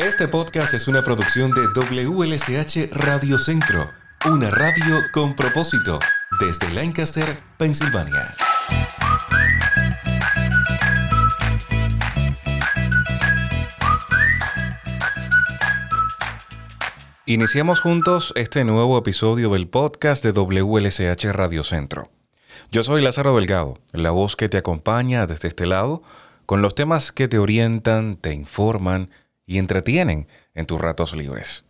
Este 0.00 0.28
podcast 0.28 0.72
es 0.72 0.88
una 0.88 1.04
producción 1.04 1.50
de 1.50 1.60
WLSH 1.74 2.88
Radio 2.90 3.38
Centro, 3.38 3.90
una 4.24 4.50
radio 4.50 4.96
con 5.12 5.36
propósito, 5.36 5.98
desde 6.40 6.72
Lancaster, 6.72 7.36
Pensilvania. 7.58 8.34
Iniciamos 17.26 17.80
juntos 17.80 18.32
este 18.36 18.64
nuevo 18.64 18.96
episodio 18.96 19.50
del 19.50 19.68
podcast 19.68 20.24
de 20.24 20.32
WLSH 20.32 21.30
Radio 21.30 21.62
Centro. 21.62 22.08
Yo 22.72 22.82
soy 22.84 23.02
Lázaro 23.02 23.36
Delgado, 23.36 23.78
la 23.92 24.12
voz 24.12 24.34
que 24.34 24.48
te 24.48 24.56
acompaña 24.56 25.26
desde 25.26 25.48
este 25.48 25.66
lado, 25.66 26.02
con 26.46 26.62
los 26.62 26.74
temas 26.74 27.12
que 27.12 27.28
te 27.28 27.38
orientan, 27.38 28.16
te 28.16 28.32
informan 28.32 29.10
y 29.50 29.58
entretienen 29.58 30.28
en 30.54 30.64
tus 30.64 30.80
ratos 30.80 31.16
libres. 31.16 31.64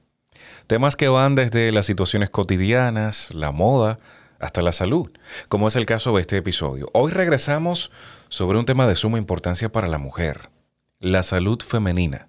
Temas 0.66 0.96
que 0.96 1.08
van 1.08 1.34
desde 1.34 1.72
las 1.72 1.86
situaciones 1.86 2.28
cotidianas, 2.28 3.30
la 3.32 3.52
moda, 3.52 3.98
hasta 4.38 4.60
la 4.60 4.72
salud, 4.72 5.10
como 5.48 5.66
es 5.66 5.76
el 5.76 5.86
caso 5.86 6.14
de 6.14 6.20
este 6.20 6.36
episodio. 6.36 6.90
Hoy 6.92 7.10
regresamos 7.10 7.90
sobre 8.28 8.58
un 8.58 8.66
tema 8.66 8.86
de 8.86 8.96
suma 8.96 9.16
importancia 9.16 9.72
para 9.72 9.88
la 9.88 9.96
mujer, 9.96 10.50
la 10.98 11.22
salud 11.22 11.62
femenina. 11.62 12.28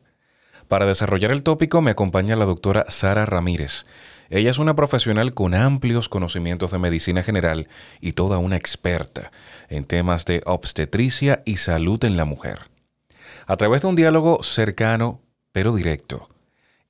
Para 0.70 0.86
desarrollar 0.86 1.34
el 1.34 1.44
tópico 1.44 1.82
me 1.82 1.92
acompaña 1.92 2.38
la 2.38 2.46
doctora 2.46 2.86
Sara 2.88 3.26
Ramírez. 3.26 3.86
Ella 4.30 4.52
es 4.52 4.58
una 4.58 4.78
profesional 4.78 5.34
con 5.34 5.54
amplios 5.54 6.08
conocimientos 6.08 6.72
de 6.72 6.80
medicina 6.80 7.24
general 7.24 7.68
y 8.00 8.14
toda 8.14 8.38
una 8.38 8.56
experta 8.56 9.34
en 9.68 9.84
temas 9.84 10.24
de 10.24 10.44
obstetricia 10.46 11.44
y 11.44 11.58
salud 11.58 12.02
en 12.06 12.16
la 12.16 12.24
mujer. 12.24 12.70
A 13.48 13.58
través 13.58 13.82
de 13.82 13.90
un 13.90 13.98
diálogo 13.98 14.44
cercano, 14.44 15.20
pero 15.52 15.76
directo. 15.76 16.30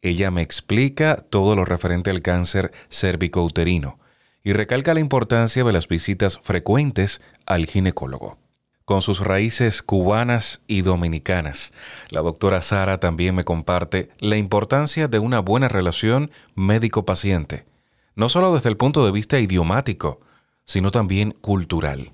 Ella 0.01 0.31
me 0.31 0.41
explica 0.41 1.17
todo 1.17 1.55
lo 1.55 1.65
referente 1.65 2.09
al 2.09 2.21
cáncer 2.21 2.71
cérvico-uterino 2.89 3.99
y 4.43 4.53
recalca 4.53 4.93
la 4.93 4.99
importancia 4.99 5.63
de 5.63 5.71
las 5.71 5.87
visitas 5.87 6.39
frecuentes 6.41 7.21
al 7.45 7.65
ginecólogo. 7.65 8.37
Con 8.85 9.01
sus 9.01 9.19
raíces 9.19 9.83
cubanas 9.83 10.61
y 10.67 10.81
dominicanas, 10.81 11.71
la 12.09 12.21
doctora 12.21 12.61
Sara 12.61 12.99
también 12.99 13.35
me 13.35 13.43
comparte 13.43 14.09
la 14.19 14.37
importancia 14.37 15.07
de 15.07 15.19
una 15.19 15.39
buena 15.39 15.67
relación 15.67 16.31
médico-paciente, 16.55 17.65
no 18.15 18.27
solo 18.27 18.53
desde 18.53 18.69
el 18.69 18.77
punto 18.77 19.05
de 19.05 19.11
vista 19.11 19.39
idiomático, 19.39 20.19
sino 20.65 20.91
también 20.91 21.31
cultural. 21.31 22.11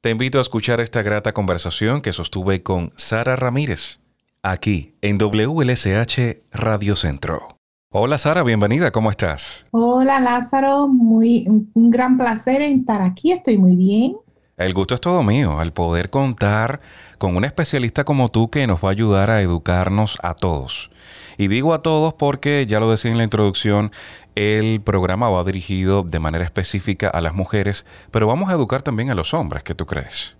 Te 0.00 0.10
invito 0.10 0.38
a 0.38 0.42
escuchar 0.42 0.80
esta 0.80 1.02
grata 1.02 1.32
conversación 1.32 2.00
que 2.00 2.12
sostuve 2.12 2.62
con 2.62 2.92
Sara 2.96 3.36
Ramírez, 3.36 4.00
aquí 4.42 4.94
en 5.02 5.18
WLSH 5.18 6.42
Radio 6.52 6.96
Centro. 6.96 7.56
Hola 7.90 8.18
Sara, 8.18 8.42
bienvenida, 8.42 8.90
¿cómo 8.90 9.10
estás? 9.10 9.64
Hola 9.70 10.20
Lázaro, 10.20 10.88
muy 10.88 11.46
un 11.48 11.90
gran 11.90 12.18
placer 12.18 12.60
estar 12.60 13.00
aquí, 13.02 13.32
estoy 13.32 13.58
muy 13.58 13.76
bien. 13.76 14.16
El 14.58 14.74
gusto 14.74 14.94
es 14.94 15.00
todo 15.00 15.22
mío, 15.22 15.60
al 15.60 15.72
poder 15.72 16.10
contar 16.10 16.80
con 17.18 17.36
un 17.36 17.44
especialista 17.44 18.04
como 18.04 18.28
tú 18.28 18.50
que 18.50 18.66
nos 18.66 18.82
va 18.82 18.88
a 18.88 18.92
ayudar 18.92 19.30
a 19.30 19.40
educarnos 19.40 20.18
a 20.22 20.34
todos. 20.34 20.90
Y 21.36 21.46
digo 21.46 21.74
a 21.74 21.80
todos 21.80 22.14
porque, 22.14 22.66
ya 22.68 22.80
lo 22.80 22.90
decía 22.90 23.12
en 23.12 23.18
la 23.18 23.24
introducción, 23.24 23.92
el 24.34 24.80
programa 24.80 25.30
va 25.30 25.44
dirigido 25.44 26.02
de 26.02 26.18
manera 26.18 26.44
específica 26.44 27.08
a 27.08 27.20
las 27.20 27.34
mujeres, 27.34 27.86
pero 28.10 28.26
vamos 28.26 28.50
a 28.50 28.54
educar 28.54 28.82
también 28.82 29.10
a 29.10 29.14
los 29.14 29.32
hombres, 29.32 29.62
¿qué 29.62 29.74
tú 29.74 29.86
crees? 29.86 30.37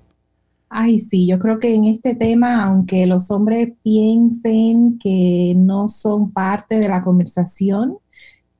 Ay, 0.71 1.01
sí, 1.01 1.27
yo 1.27 1.39
creo 1.39 1.59
que 1.59 1.75
en 1.75 1.87
este 1.87 2.15
tema, 2.15 2.65
aunque 2.65 3.07
los 3.07 3.31
hombres 3.31 3.73
piensen 3.83 4.99
que 4.99 5.55
no 5.57 5.89
son 5.89 6.31
parte 6.31 6.79
de 6.79 6.89
la 6.89 7.01
conversación, 7.01 7.99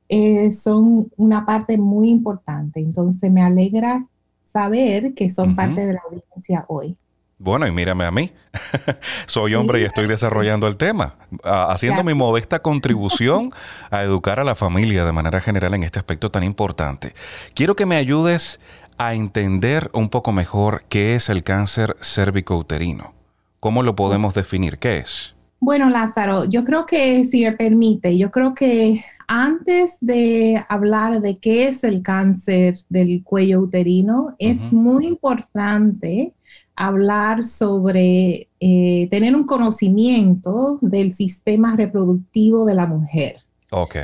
eh, 0.07 0.51
son 0.51 1.11
una 1.17 1.45
parte 1.45 1.77
muy 1.77 2.09
importante. 2.09 2.79
Entonces 2.79 3.31
me 3.31 3.41
alegra 3.41 4.07
saber 4.43 5.13
que 5.13 5.29
son 5.29 5.55
parte 5.55 5.85
de 5.85 5.93
la 5.93 6.01
audiencia 6.09 6.65
hoy. 6.67 6.97
Bueno, 7.41 7.65
y 7.65 7.71
mírame 7.71 8.03
a 8.03 8.11
mí. 8.11 8.33
Soy 9.25 9.55
hombre 9.55 9.79
y 9.79 9.85
estoy 9.85 10.07
desarrollando 10.07 10.67
el 10.67 10.75
tema, 10.75 11.15
haciendo 11.43 12.03
mi 12.03 12.13
modesta 12.13 12.59
contribución 12.59 13.53
a 13.91 14.01
educar 14.03 14.41
a 14.41 14.43
la 14.43 14.55
familia 14.55 15.05
de 15.05 15.13
manera 15.13 15.39
general 15.39 15.73
en 15.73 15.83
este 15.83 15.99
aspecto 15.99 16.31
tan 16.31 16.43
importante. 16.43 17.13
Quiero 17.53 17.77
que 17.77 17.85
me 17.85 17.95
ayudes 17.95 18.59
a 18.99 19.13
entender 19.13 19.89
un 19.93 20.09
poco 20.09 20.33
mejor 20.33 20.83
qué 20.89 21.15
es 21.15 21.29
el 21.29 21.41
cáncer 21.43 21.95
cérvico-uterino. 22.01 23.13
¿Cómo 23.61 23.81
lo 23.81 23.95
podemos 23.95 24.33
definir? 24.33 24.77
¿Qué 24.77 24.99
es? 24.99 25.35
Bueno, 25.61 25.89
Lázaro, 25.89 26.43
yo 26.45 26.65
creo 26.65 26.85
que, 26.85 27.23
si 27.23 27.43
me 27.43 27.53
permite, 27.53 28.17
yo 28.17 28.29
creo 28.29 28.53
que 28.53 29.03
antes 29.27 29.97
de 30.01 30.61
hablar 30.67 31.21
de 31.21 31.35
qué 31.35 31.69
es 31.69 31.83
el 31.85 32.03
cáncer 32.03 32.75
del 32.89 33.23
cuello 33.23 33.61
uterino, 33.61 34.35
es 34.37 34.73
muy 34.73 35.07
importante 35.07 36.33
hablar 36.75 37.45
sobre 37.45 38.49
eh, 38.59 39.07
tener 39.11 39.33
un 39.33 39.45
conocimiento 39.45 40.77
del 40.81 41.13
sistema 41.13 41.75
reproductivo 41.77 42.65
de 42.65 42.75
la 42.75 42.85
mujer. 42.85 43.43
Ok. 43.71 43.95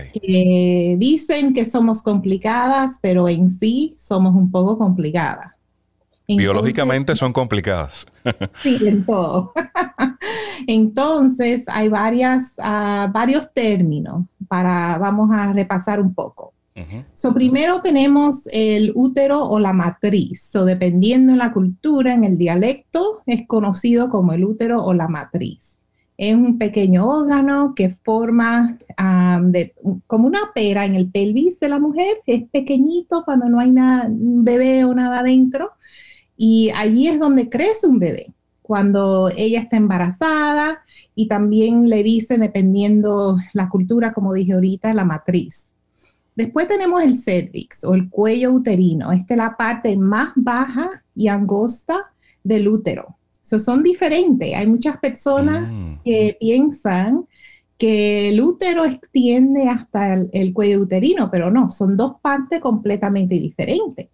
dicen 0.98 1.53
que 1.53 1.66
somos 1.66 2.02
complicadas, 2.02 3.00
pero 3.02 3.28
en 3.28 3.50
sí 3.50 3.96
somos 3.98 4.36
un 4.36 4.52
poco 4.52 4.78
complicadas. 4.78 5.56
Biológicamente 6.28 7.16
son 7.16 7.34
complicadas. 7.34 8.08
sí, 8.62 8.80
en 8.81 9.06
todo. 9.06 9.54
Entonces, 10.68 11.66
hay 11.68 11.90
varias, 11.90 12.56
ah, 12.58 13.09
varios 13.14 13.52
términos 13.54 14.25
para, 14.48 14.98
vamos 14.98 15.30
a 15.31 15.54
repasar 15.54 16.00
un 16.00 16.14
poco. 16.14 16.54
so, 17.14 17.34
primero 17.34 17.81
tenemos 17.81 18.48
el 18.52 18.92
útero 18.96 19.44
o 19.44 19.59
la 19.59 19.72
matriz. 19.72 20.50
So, 20.52 20.66
dependiendo 20.66 21.31
en 21.31 21.38
la 21.38 21.54
cultura, 21.54 22.14
en 22.14 22.24
el 22.24 22.38
dialecto, 22.38 23.22
es 23.25 23.48
conocido 23.48 24.09
como 24.09 24.34
el 24.34 24.44
útero 24.44 24.84
o 24.84 24.94
la 24.94 25.08
matriz. 25.08 25.75
Es 26.18 26.34
un 26.34 26.58
pequeño 26.58 27.08
órgano 27.08 27.74
que 27.76 27.90
forma 27.90 28.78
como 30.08 30.28
una 30.28 30.52
pera 30.53 30.86
en 30.86 30.96
el 30.96 31.12
pelvis 31.12 31.59
de 31.59 31.70
la 31.70 31.80
mujer. 31.80 32.18
Es 32.26 32.44
pequeñito 32.50 33.24
cuando 33.26 33.50
no 33.50 33.59
hay 33.59 33.72
nada, 33.72 34.08
un 34.08 34.46
bebé 34.46 34.86
o 34.86 34.94
nada 34.94 35.20
adentro. 35.20 35.72
Y 36.38 36.72
allí 36.75 37.08
es 37.08 37.20
donde 37.20 37.50
crece 37.50 37.88
un 37.88 38.00
bebé. 38.00 38.31
Cuando 38.62 39.30
ella 39.36 39.59
está 39.59 39.78
embarazada 39.78 40.80
y 41.14 41.28
también 41.28 41.90
le 41.90 42.02
dicen, 42.02 42.42
dependiendo 42.42 43.38
la 43.54 43.70
cultura, 43.70 44.14
como 44.14 44.34
dije 44.34 44.54
ahorita, 44.54 44.94
la 44.94 45.06
matriz. 45.06 45.74
Después 46.36 46.68
tenemos 46.68 47.04
el 47.04 47.18
cervix 47.18 47.84
o 47.84 47.94
el 47.94 48.09
cuello 48.09 48.52
uterino. 48.52 49.12
Esta 49.12 49.36
es 49.36 49.38
la 49.38 49.56
parte 49.56 49.96
más 49.98 50.31
baja 50.36 51.04
y 51.16 51.28
angosta 51.28 52.12
del 52.44 52.68
útero 52.68 53.15
son 53.45 53.83
diferentes. 53.83 54.53
Hay 54.53 54.67
muchas 54.67 54.97
personas 54.97 55.69
mm. 55.72 56.01
que 56.03 56.35
piensan 56.39 57.25
que 57.78 58.29
el 58.29 58.41
útero 58.41 58.85
extiende 58.85 59.67
hasta 59.67 60.13
el, 60.13 60.53
cuello 60.53 60.79
uterino, 60.79 61.29
pero 61.29 61.51
no, 61.51 61.69
son 61.72 61.97
dos 61.97 62.13
partes 62.22 62.59
completamente 62.59 63.35
diferentes. 63.35 64.07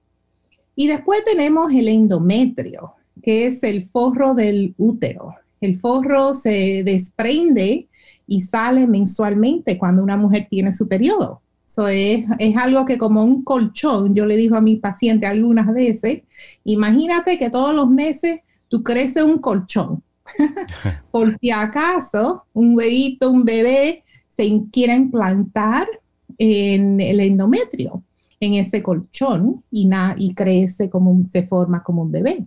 Y 0.76 0.88
después 0.88 1.24
tenemos 1.24 1.72
el 1.72 1.88
endometrio, 1.88 2.94
que 3.22 3.46
es 3.46 3.64
el 3.64 3.84
forro 3.84 4.34
del 4.34 4.74
útero. 4.78 5.36
El 5.60 5.78
forro 5.78 6.34
se 6.34 6.84
desprende 6.84 7.88
y 8.26 8.42
sale 8.42 8.88
mensualmente 8.88 9.78
cuando 9.78 10.02
una 10.02 10.18
mujer 10.18 10.48
tiene 10.50 10.72
su 10.72 10.88
periodo. 10.88 11.42
Eso 11.68 11.88
es, 11.88 12.26
es, 12.40 12.58
algo 12.58 12.84
que 12.86 12.98
como 12.98 13.24
un 13.24 13.44
colchón, 13.44 14.14
yo 14.14 14.26
le 14.26 14.36
digo 14.36 14.58
a 14.58 14.62
mi 14.62 14.78
paciente 14.78 15.26
algunas 15.26 15.72
veces, 15.72 16.24
imagínate 16.66 17.38
que 17.38 17.50
todos 17.50 17.74
los 17.74 17.90
meses 17.90 18.42
tú 18.72 18.82
creces 18.82 19.22
un 19.22 19.38
colchón. 19.38 20.02
Por 21.12 21.34
si 21.36 21.52
acaso 21.52 22.46
un 22.54 22.76
bebito, 22.76 23.30
un 23.30 23.44
bebé 23.44 24.04
se 24.30 24.50
quiere 24.72 24.94
implantar 24.94 25.88
en 26.38 27.02
el 27.02 27.20
endometrio, 27.20 28.02
en 28.40 28.54
ese 28.54 28.82
colchón 28.82 29.62
y, 29.70 29.90
y 30.18 30.34
crece 30.34 30.90
como 30.90 31.24
se 31.26 31.46
forma 31.46 31.84
como 31.84 32.04
un 32.04 32.12
bebé. 32.12 32.46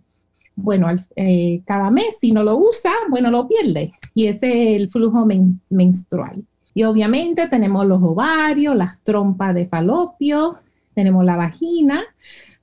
Bueno, 0.56 0.88
eh, 1.14 1.60
cada 1.66 1.90
mes 1.90 2.16
si 2.18 2.32
no 2.32 2.42
lo 2.42 2.56
usa, 2.56 2.92
bueno, 3.10 3.30
lo 3.30 3.46
pierde. 3.46 3.92
Y 4.14 4.26
ese 4.26 4.46
es 4.48 4.80
el 4.80 4.88
flujo 4.88 5.26
menstrual. 5.70 6.42
Y 6.72 6.84
obviamente 6.84 7.48
tenemos 7.48 7.84
los 7.86 8.02
ovarios, 8.02 8.74
las 8.74 8.98
trompas 9.02 9.54
de 9.54 9.66
falopio, 9.66 10.58
tenemos 10.94 11.24
la 11.24 11.36
vagina, 11.36 12.02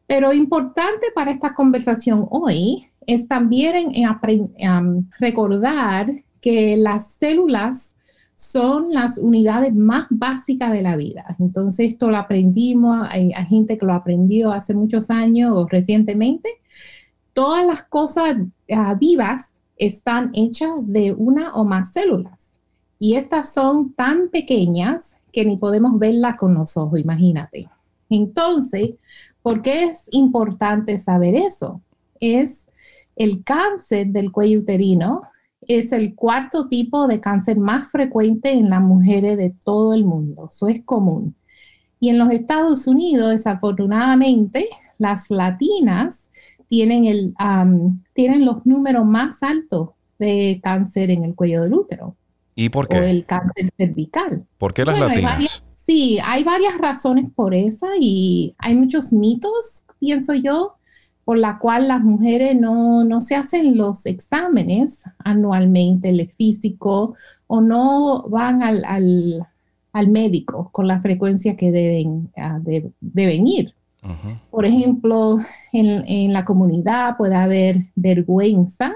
pero 0.08 0.34
importante 0.34 1.08
para 1.14 1.32
esta 1.32 1.54
conversación 1.54 2.28
hoy 2.32 2.91
es 3.08 3.28
también 3.28 3.92
en, 3.94 5.10
recordar 5.20 6.14
que 6.40 6.78
las 6.78 7.14
células 7.14 7.96
son 8.36 8.92
las 8.92 9.18
unidades 9.18 9.74
más 9.76 10.08
básicas 10.10 10.72
de 10.72 10.82
la 10.82 10.96
vida. 10.96 11.36
Entonces 11.40 11.90
esto 11.90 12.10
lo 12.10 12.18
aprendimos, 12.18 13.08
hay, 13.10 13.32
gente 13.48 13.78
que 13.78 13.86
lo 13.86 13.94
aprendió 13.94 14.52
hace 14.52 14.74
muchos 14.74 15.12
años 15.12 15.52
o 15.54 15.68
recientemente. 15.68 16.50
Todas 17.34 17.66
las 17.66 17.84
cosas 17.84 18.38
ah, 18.74 18.96
vivas 19.00 19.52
están 19.78 20.32
hechas 20.34 20.70
de 20.82 21.14
una 21.14 21.54
o 21.54 21.66
más 21.66 21.94
células. 21.94 22.60
Y 22.98 23.16
estas 23.16 23.54
son 23.54 23.94
tan 23.94 24.30
pequeñas 24.30 25.18
que 25.32 25.46
ni 25.46 25.58
podemos 25.58 25.98
verlas 25.98 26.38
con 26.38 26.54
los 26.54 26.78
ojos, 26.78 27.00
imagínate. 27.00 27.68
Entonces, 28.10 28.92
¿por 29.42 29.62
qué 29.62 29.86
es 29.86 30.08
importante 30.12 30.98
saber 31.00 31.36
eso? 31.36 31.82
Es 32.20 32.68
el 33.24 33.44
cáncer 33.44 34.08
del 34.08 34.32
cuello 34.32 34.60
uterino, 34.60 35.22
es 35.62 35.92
el 35.92 36.16
cuarto 36.16 36.68
tipo 36.68 37.08
de 37.08 37.20
cáncer 37.20 37.58
más 37.58 37.92
frecuente 37.92 38.52
en 38.52 38.70
las 38.70 38.82
mujeres 38.82 39.38
de 39.38 39.54
todo 39.64 39.94
el 39.94 40.04
mundo. 40.04 40.50
Eso 40.52 40.68
es 40.68 40.84
común. 40.84 41.36
Y 42.00 42.10
en 42.10 42.18
los 42.18 42.32
Estados 42.32 42.88
Unidos, 42.88 43.30
desafortunadamente, 43.30 44.68
las 44.98 45.30
latinas 45.30 46.32
tienen, 46.68 47.06
el, 47.06 47.36
tienen 48.14 48.46
los 48.46 48.66
números 48.66 49.06
más 49.06 49.44
altos 49.44 49.90
de 50.18 50.60
cáncer 50.64 51.12
en 51.12 51.24
el 51.24 51.36
cuello 51.36 51.62
del 51.62 51.76
útero. 51.76 52.16
¿Y 52.56 52.70
por 52.70 52.88
qué? 52.88 53.00
O 53.00 53.04
el 53.04 53.26
cáncer 53.26 53.70
cervical. 53.78 54.46
¿Por 54.58 54.74
qué 54.74 54.84
las 54.84 55.00
latinas? 55.00 55.64
sí, 55.72 56.18
hay 56.24 56.44
varias 56.44 56.78
razones 56.80 57.30
por 57.36 57.54
esa 57.54 57.88
y 58.00 58.56
hay 58.58 58.74
muchos 58.74 59.14
mitos, 59.14 59.84
pienso 60.00 60.34
yo, 60.34 60.76
por 61.32 61.38
la 61.38 61.60
cual 61.60 61.88
las 61.88 62.02
mujeres 62.02 62.60
no, 62.60 63.06
no 63.06 63.22
se 63.22 63.38
hacen 63.38 63.78
los 63.78 64.06
exámenes 64.06 65.06
anualmente, 65.20 66.10
el 66.10 66.30
físico, 66.30 67.16
o 67.48 67.62
no 67.62 68.24
van 68.28 68.62
al, 68.62 68.84
al, 69.94 70.08
médico 70.10 70.68
con 70.74 70.90
la 70.90 71.00
frecuencia 71.00 71.56
que 71.56 71.72
deben, 71.72 72.30
uh, 72.36 72.92
deben 73.00 73.48
ir. 73.48 73.74
Por 74.50 74.66
ejemplo, 74.66 75.38
en, 75.72 76.04
en, 76.06 76.34
la 76.34 76.44
comunidad 76.44 77.16
puede 77.16 77.36
haber 77.36 77.86
vergüenza 77.96 78.92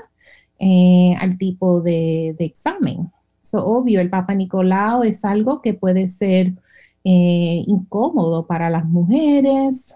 eh, 0.59 1.15
al 1.17 1.37
tipo 1.37 1.79
de, 1.79 2.35
de 2.37 2.43
examen. 2.43 3.09
So, 3.43 3.63
obvio, 3.63 4.01
el 4.01 4.09
Papa 4.09 4.35
Nicolau 4.35 5.03
es 5.03 5.23
algo 5.23 5.61
que 5.61 5.73
puede 5.73 6.09
ser 6.09 6.51
eh, 7.05 7.63
incómodo 7.65 8.45
para 8.45 8.69
las 8.69 8.83
mujeres, 8.83 9.95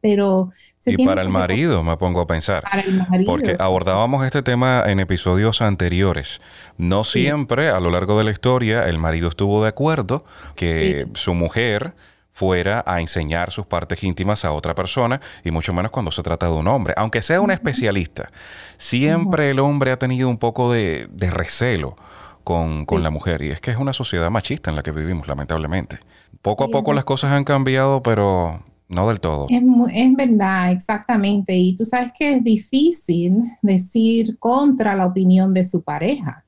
pero... 0.00 0.50
y 0.84 1.04
para 1.04 1.22
el 1.22 1.28
marido, 1.28 1.82
me 1.82 1.96
pongo 1.96 2.20
a 2.20 2.26
pensar. 2.26 2.62
Para 2.62 2.82
el 2.82 2.94
marido, 2.94 3.24
porque 3.26 3.56
abordábamos 3.58 4.24
este 4.24 4.42
tema 4.42 4.84
en 4.86 5.00
episodios 5.00 5.62
anteriores. 5.62 6.40
No 6.76 7.04
siempre 7.04 7.70
a 7.70 7.80
lo 7.80 7.90
largo 7.90 8.18
de 8.18 8.24
la 8.24 8.30
historia 8.30 8.88
el 8.88 8.98
marido 8.98 9.28
estuvo 9.28 9.62
de 9.62 9.68
acuerdo 9.68 10.24
que 10.56 11.06
su 11.14 11.34
mujer 11.34 11.94
fuera 12.34 12.82
a 12.84 13.00
enseñar 13.00 13.52
sus 13.52 13.64
partes 13.64 14.02
íntimas 14.02 14.44
a 14.44 14.52
otra 14.52 14.74
persona 14.74 15.20
y 15.44 15.52
mucho 15.52 15.72
menos 15.72 15.92
cuando 15.92 16.10
se 16.10 16.22
trata 16.22 16.46
de 16.46 16.52
un 16.52 16.66
hombre. 16.66 16.92
Aunque 16.96 17.22
sea 17.22 17.40
un 17.40 17.52
especialista, 17.52 18.28
siempre 18.76 19.50
el 19.50 19.60
hombre 19.60 19.92
ha 19.92 19.98
tenido 19.98 20.28
un 20.28 20.38
poco 20.38 20.72
de, 20.72 21.08
recelo 21.30 21.96
con, 22.42 22.84
con, 22.84 23.02
la 23.02 23.10
mujer 23.10 23.40
y 23.42 23.50
es 23.50 23.60
que 23.60 23.70
es 23.70 23.76
una 23.76 23.92
sociedad 23.92 24.30
machista 24.30 24.68
en 24.68 24.76
la 24.76 24.82
que 24.82 24.90
vivimos, 24.90 25.28
lamentablemente. 25.28 26.00
Poco 26.42 26.64
a 26.64 26.68
poco 26.68 26.92
las 26.92 27.04
cosas 27.04 27.32
han 27.32 27.44
cambiado, 27.44 28.02
pero 28.02 28.60
no 28.88 29.08
del 29.08 29.20
todo. 29.20 29.46
Es, 29.48 29.62
es, 29.92 30.14
verdad, 30.14 30.72
exactamente. 30.72 31.56
Y 31.56 31.74
tú 31.74 31.84
sabes 31.84 32.12
que 32.16 32.32
es 32.32 32.44
difícil 32.44 33.42
decir 33.62 34.38
contra 34.38 34.94
la 34.94 35.06
opinión 35.06 35.54
de 35.54 35.64
su 35.64 35.82
pareja. 35.82 36.44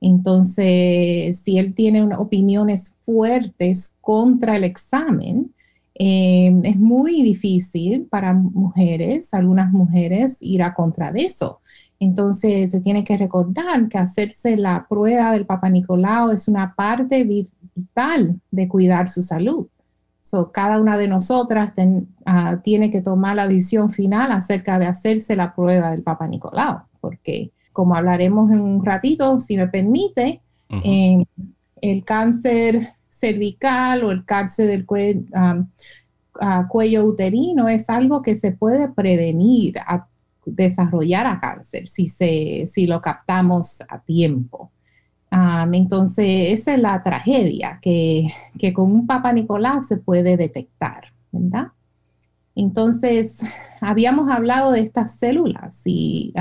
Entonces, 0.00 1.38
si 1.38 1.58
él 1.58 1.74
tiene 1.74 2.14
opiniones 2.16 2.96
fuertes 3.04 3.96
contra 4.00 4.56
el 4.56 4.64
examen, 4.64 5.52
eh, 5.94 6.50
es 6.64 6.76
muy 6.78 7.22
difícil 7.22 8.06
para 8.06 8.32
mujeres, 8.32 9.34
algunas 9.34 9.70
mujeres, 9.70 10.38
ir 10.40 10.62
a 10.62 10.72
contra 10.72 11.12
de 11.12 11.26
eso. 11.26 11.60
Entonces, 11.98 12.70
se 12.70 12.80
tiene 12.80 13.04
que 13.04 13.18
recordar 13.18 13.88
que 13.90 13.98
hacerse 13.98 14.56
la 14.56 14.86
prueba 14.88 15.32
del 15.32 15.44
Papa 15.44 15.68
Nicolau 15.68 16.30
es 16.30 16.48
una 16.48 16.74
parte 16.74 17.24
vital 17.24 18.40
de 18.50 18.68
cuidar 18.68 19.10
su 19.10 19.20
salud. 19.20 19.66
So, 20.30 20.52
cada 20.52 20.78
una 20.78 20.96
de 20.96 21.08
nosotras 21.08 21.72
ah, 22.24 22.60
tiene 22.62 22.92
que 22.92 23.00
tomar 23.00 23.34
la 23.34 23.48
decisión 23.48 23.90
final 23.90 24.30
acerca 24.30 24.78
de 24.78 24.86
hacerse 24.86 25.34
la 25.34 25.56
prueba 25.56 25.90
del 25.90 26.04
Papa 26.04 26.28
Nicolau, 26.28 26.82
porque 27.00 27.50
como 27.72 27.96
hablaremos 27.96 28.48
en 28.52 28.60
un 28.60 28.84
ratito, 28.84 29.40
si 29.40 29.56
me 29.56 29.66
permite, 29.66 30.40
eh, 30.84 31.24
el 31.82 32.04
cáncer 32.04 32.92
cervical 33.08 34.04
o 34.04 34.12
el 34.12 34.24
cáncer 34.24 34.68
del 34.68 34.86
cuello 34.86 35.24
uterino 37.04 37.66
es 37.66 37.90
algo 37.90 38.22
que 38.22 38.36
se 38.36 38.52
puede 38.52 38.88
prevenir, 38.88 39.80
a 39.80 40.06
desarrollar 40.46 41.26
a 41.26 41.40
cáncer 41.40 41.88
si, 41.88 42.06
se, 42.06 42.66
si 42.66 42.86
lo 42.86 43.02
captamos 43.02 43.82
a 43.88 43.98
tiempo. 43.98 44.70
Entonces, 45.30 46.52
esa 46.52 46.74
es 46.74 46.80
la 46.80 47.02
tragedia, 47.02 47.78
que, 47.80 48.32
que 48.58 48.72
con 48.72 48.90
un 48.90 49.06
Papa 49.06 49.32
Nicolás 49.32 49.86
se 49.86 49.96
puede 49.96 50.36
detectar, 50.36 51.12
¿verdad? 51.30 51.68
Entonces, 52.54 53.44
habíamos 53.80 54.30
hablado 54.30 54.72
de 54.72 54.80
estas 54.80 55.18
células 55.18 55.82
y, 55.84 56.32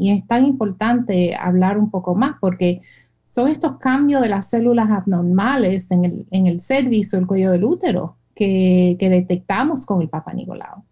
es 0.00 0.26
tan 0.26 0.46
importante 0.46 1.36
hablar 1.36 1.78
un 1.78 1.90
poco 1.90 2.14
más 2.14 2.38
porque 2.40 2.80
son 3.24 3.48
estos 3.48 3.78
cambios 3.78 4.22
de 4.22 4.28
las 4.28 4.48
células 4.48 4.90
abnormales 4.90 5.90
en 5.90 6.04
el, 6.04 6.26
en 6.30 6.46
el 6.46 6.60
cervix 6.60 7.12
o 7.12 7.18
el 7.18 7.26
cuello 7.26 7.50
del 7.50 7.64
útero 7.64 8.16
que, 8.34 8.96
detectamos 8.98 9.84
con 9.84 10.00
el 10.00 10.08
Papa 10.08 10.32
Nicolau. 10.32 10.84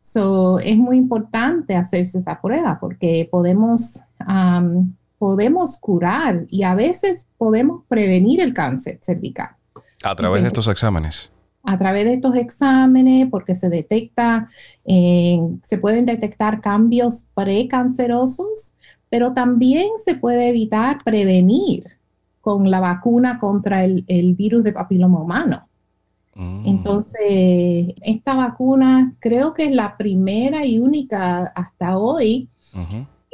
So, 0.00 0.58
es 0.58 0.76
muy 0.76 0.96
importante 0.96 1.74
hacerse 1.74 2.18
esa 2.18 2.40
prueba 2.40 2.78
porque 2.78 3.28
podemos, 3.30 4.02
podemos 5.24 5.78
curar 5.78 6.44
y 6.50 6.64
a 6.64 6.74
veces 6.74 7.28
podemos 7.38 7.84
prevenir 7.88 8.42
el 8.42 8.52
cáncer 8.52 8.98
cervical. 9.00 9.56
A 10.02 10.14
través 10.14 10.42
de 10.42 10.48
estos 10.48 10.68
exámenes 10.68 11.30
a 11.66 11.78
través 11.78 12.04
de 12.04 12.12
estos 12.12 12.36
exámenes, 12.36 13.26
porque 13.30 13.54
se 13.54 13.70
detecta, 13.70 14.50
eh, 14.84 15.40
se 15.62 15.78
pueden 15.78 16.04
detectar 16.04 16.60
cambios 16.60 17.24
precancerosos, 17.32 18.74
pero 19.08 19.32
también 19.32 19.88
se 20.04 20.14
puede 20.14 20.50
evitar 20.50 21.02
prevenir 21.02 21.84
con 22.42 22.70
la 22.70 22.80
vacuna 22.80 23.40
contra 23.40 23.82
el, 23.86 24.34
virus 24.36 24.62
de 24.62 24.74
papiloma 24.74 25.22
humano. 25.22 25.66
Mm. 26.34 26.66
Entonces, 26.66 27.94
esta 28.02 28.34
vacuna 28.34 29.14
creo 29.20 29.54
que 29.54 29.64
es 29.64 29.74
la 29.74 29.96
primera 29.96 30.66
y 30.66 30.78
única 30.78 31.44
hasta 31.54 31.96
hoy 31.96 32.50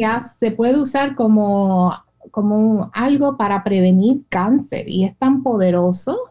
que 0.00 0.20
se 0.20 0.50
puede 0.52 0.80
usar 0.80 1.14
como, 1.14 1.92
como 2.30 2.90
algo 2.94 3.36
para 3.36 3.62
prevenir 3.62 4.22
cáncer 4.30 4.88
y 4.88 5.04
es 5.04 5.14
tan 5.16 5.42
poderoso 5.42 6.30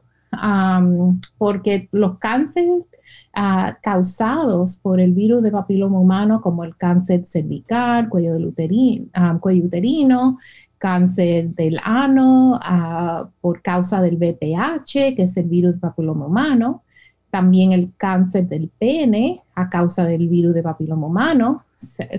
porque 1.38 1.88
los 1.92 2.18
cánceres 2.18 2.88
ah, 3.34 3.78
causados 3.82 4.78
por 4.78 5.00
el 5.00 5.14
virus 5.14 5.44
de 5.44 5.52
papiloma 5.52 6.00
humano, 6.00 6.42
como 6.42 6.64
el 6.64 6.76
cáncer 6.76 7.26
cervical, 7.26 8.10
cuello, 8.10 8.34
del 8.34 8.46
uterino, 8.46 9.08
cuello 9.40 9.66
uterino, 9.66 10.38
cáncer 10.78 11.50
del 11.56 11.80
ano 11.84 12.60
ah, 12.62 13.30
por 13.42 13.62
causa 13.62 14.02
del 14.02 14.18
VPH, 14.18 15.16
que 15.16 15.24
es 15.24 15.38
el 15.38 15.46
virus 15.46 15.74
de 15.74 15.80
papiloma 15.80 16.26
humano, 16.26 16.84
también 17.30 17.72
el 17.72 17.94
cáncer 17.96 18.48
del 18.48 18.70
pene 18.70 19.42
a 19.56 19.70
causa 19.70 20.06
del 20.06 20.28
virus 20.28 20.54
de 20.54 20.64
papiloma 20.64 21.08
humano. 21.08 21.64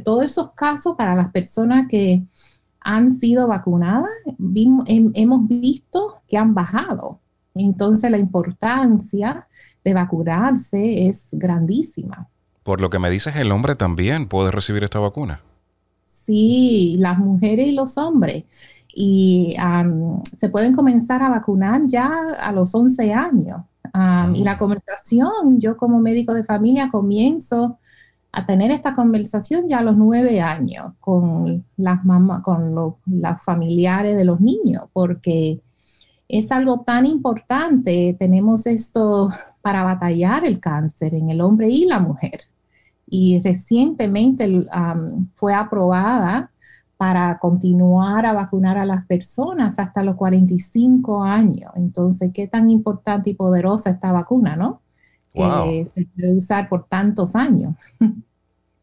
Todos 0.05 0.25
esos 0.25 0.53
casos 0.53 0.97
para 0.97 1.15
las 1.15 1.31
personas 1.33 1.89
que 1.89 2.23
han 2.81 3.13
sido 3.13 3.47
vacunadas, 3.47 4.11
hemos 4.87 5.49
visto 5.49 6.17
que 6.27 6.39
han 6.39 6.55
bajado 6.55 7.19
entonces 7.55 8.11
la 8.11 8.19
importancia 8.19 9.47
de 9.85 9.95
vacunarse 9.95 11.09
es 11.09 11.29
grandísima. 11.33 12.29
Por 12.63 12.81
lo 12.81 12.91
que 12.91 12.99
me 12.99 13.11
dices, 13.11 13.37
el 13.37 13.51
hombre 13.53 13.75
también 13.75 14.29
puede 14.29 14.51
recibir 14.51 14.85
esta 14.85 14.99
vacuna. 14.99 15.41
Sí, 16.07 16.97
las 16.99 17.19
mujeres 17.19 17.69
y 17.69 17.73
los 17.73 17.97
hombres. 17.99 18.45
Y 18.93 19.57
se 20.37 20.49
pueden 20.49 20.75
comenzar 20.75 21.23
a 21.23 21.29
vacunar 21.29 21.83
ya 21.87 22.11
a 22.39 22.53
los 22.53 22.75
11 22.75 23.13
años. 23.13 23.63
Y 24.35 24.45
la 24.45 24.59
conversación, 24.59 25.61
yo 25.61 25.77
como 25.77 25.99
médico 25.99 26.35
de 26.35 26.45
familia 26.45 26.91
comienzo 26.91 27.79
a 28.33 28.47
tener 28.47 28.71
esta 28.71 28.95
conversación 28.95 29.69
ya 29.69 29.79
a 29.79 29.83
los 29.83 29.97
9 29.97 30.41
años 30.41 30.93
con 31.01 31.65
las 31.77 32.05
mamás, 32.05 32.43
con 32.43 32.75
los, 32.75 32.95
las 33.07 33.43
familiares 33.43 34.17
de 34.17 34.25
los 34.25 34.41
niños, 34.41 34.85
porque 34.93 35.61
es 36.29 36.53
algo 36.53 36.81
tan 36.81 37.07
importante. 37.07 38.17
Tenemos 38.19 38.67
esto 38.67 39.31
para 39.63 39.83
batallar 39.83 40.45
el 40.45 40.61
cáncer 40.61 41.15
en 41.15 41.31
el 41.31 41.41
hombre 41.41 41.69
y 41.69 41.87
la 41.87 42.01
mujer. 42.01 42.43
Y 43.07 43.41
recientemente 43.43 44.67
fue 45.35 45.55
aprobada 45.55 46.51
para 47.01 47.39
continuar 47.39 48.27
a 48.27 48.35
vacunar 48.35 48.77
a 48.77 48.85
las 48.85 49.07
personas 49.07 49.79
hasta 49.79 50.03
los 50.03 50.17
45 50.17 51.23
años. 51.25 51.73
Entonces, 51.75 52.31
qué 52.35 52.47
tan 52.47 52.71
importante 52.71 53.31
y 53.31 53.35
poderosa 53.35 53.89
esta 53.89 54.13
vacuna, 54.13 54.55
¿no? 54.55 54.83
Que 55.33 55.91
se 55.95 56.05
puede 56.15 56.37
usar 56.37 56.69
por 56.69 56.85
tantos 56.89 57.35
años. 57.37 57.75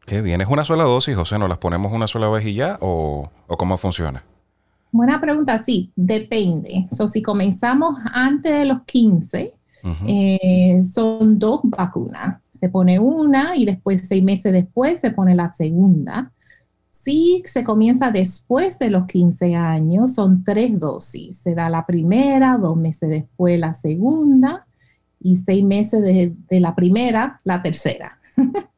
Qué 0.04 0.20
bien. 0.20 0.40
¿Es 0.40 0.48
una 0.48 0.64
sola 0.64 0.82
dosis, 0.82 1.14
José? 1.14 1.38
¿Nos 1.38 1.48
las 1.48 1.58
ponemos 1.58 1.92
una 1.92 2.08
sola 2.08 2.28
vez 2.28 2.44
y 2.44 2.54
ya? 2.54 2.78
¿O, 2.80 3.30
o 3.46 3.56
cómo 3.56 3.78
funciona? 3.78 4.24
buena 4.90 5.20
pregunta, 5.20 5.62
sí, 5.62 5.92
depende. 5.94 6.88
So, 6.90 7.06
si 7.06 7.22
comenzamos 7.22 8.00
antes 8.12 8.52
de 8.52 8.64
los 8.64 8.82
15, 8.82 9.54
eh, 10.08 10.82
son 10.84 11.38
dos 11.38 11.60
vacunas. 11.62 12.40
Se 12.50 12.68
pone 12.68 12.98
una 12.98 13.54
y 13.54 13.64
después, 13.64 14.08
seis 14.08 14.24
meses 14.24 14.52
después, 14.52 14.98
se 14.98 15.12
pone 15.12 15.36
la 15.36 15.52
segunda. 15.52 16.32
Si 17.00 17.44
se 17.46 17.62
comienza 17.62 18.10
después 18.10 18.76
de 18.80 18.90
los 18.90 19.06
15 19.06 19.54
años, 19.54 20.14
son 20.14 20.42
tres 20.42 20.80
dosis. 20.80 21.38
Se 21.38 21.54
da 21.54 21.70
la 21.70 21.86
primera, 21.86 22.58
dos 22.58 22.76
meses 22.76 23.08
después 23.08 23.58
la 23.58 23.72
segunda 23.72 24.66
y 25.20 25.36
seis 25.36 25.64
meses 25.64 26.02
de, 26.02 26.34
la 26.60 26.74
primera, 26.74 27.40
la 27.44 27.62
tercera. 27.62 28.18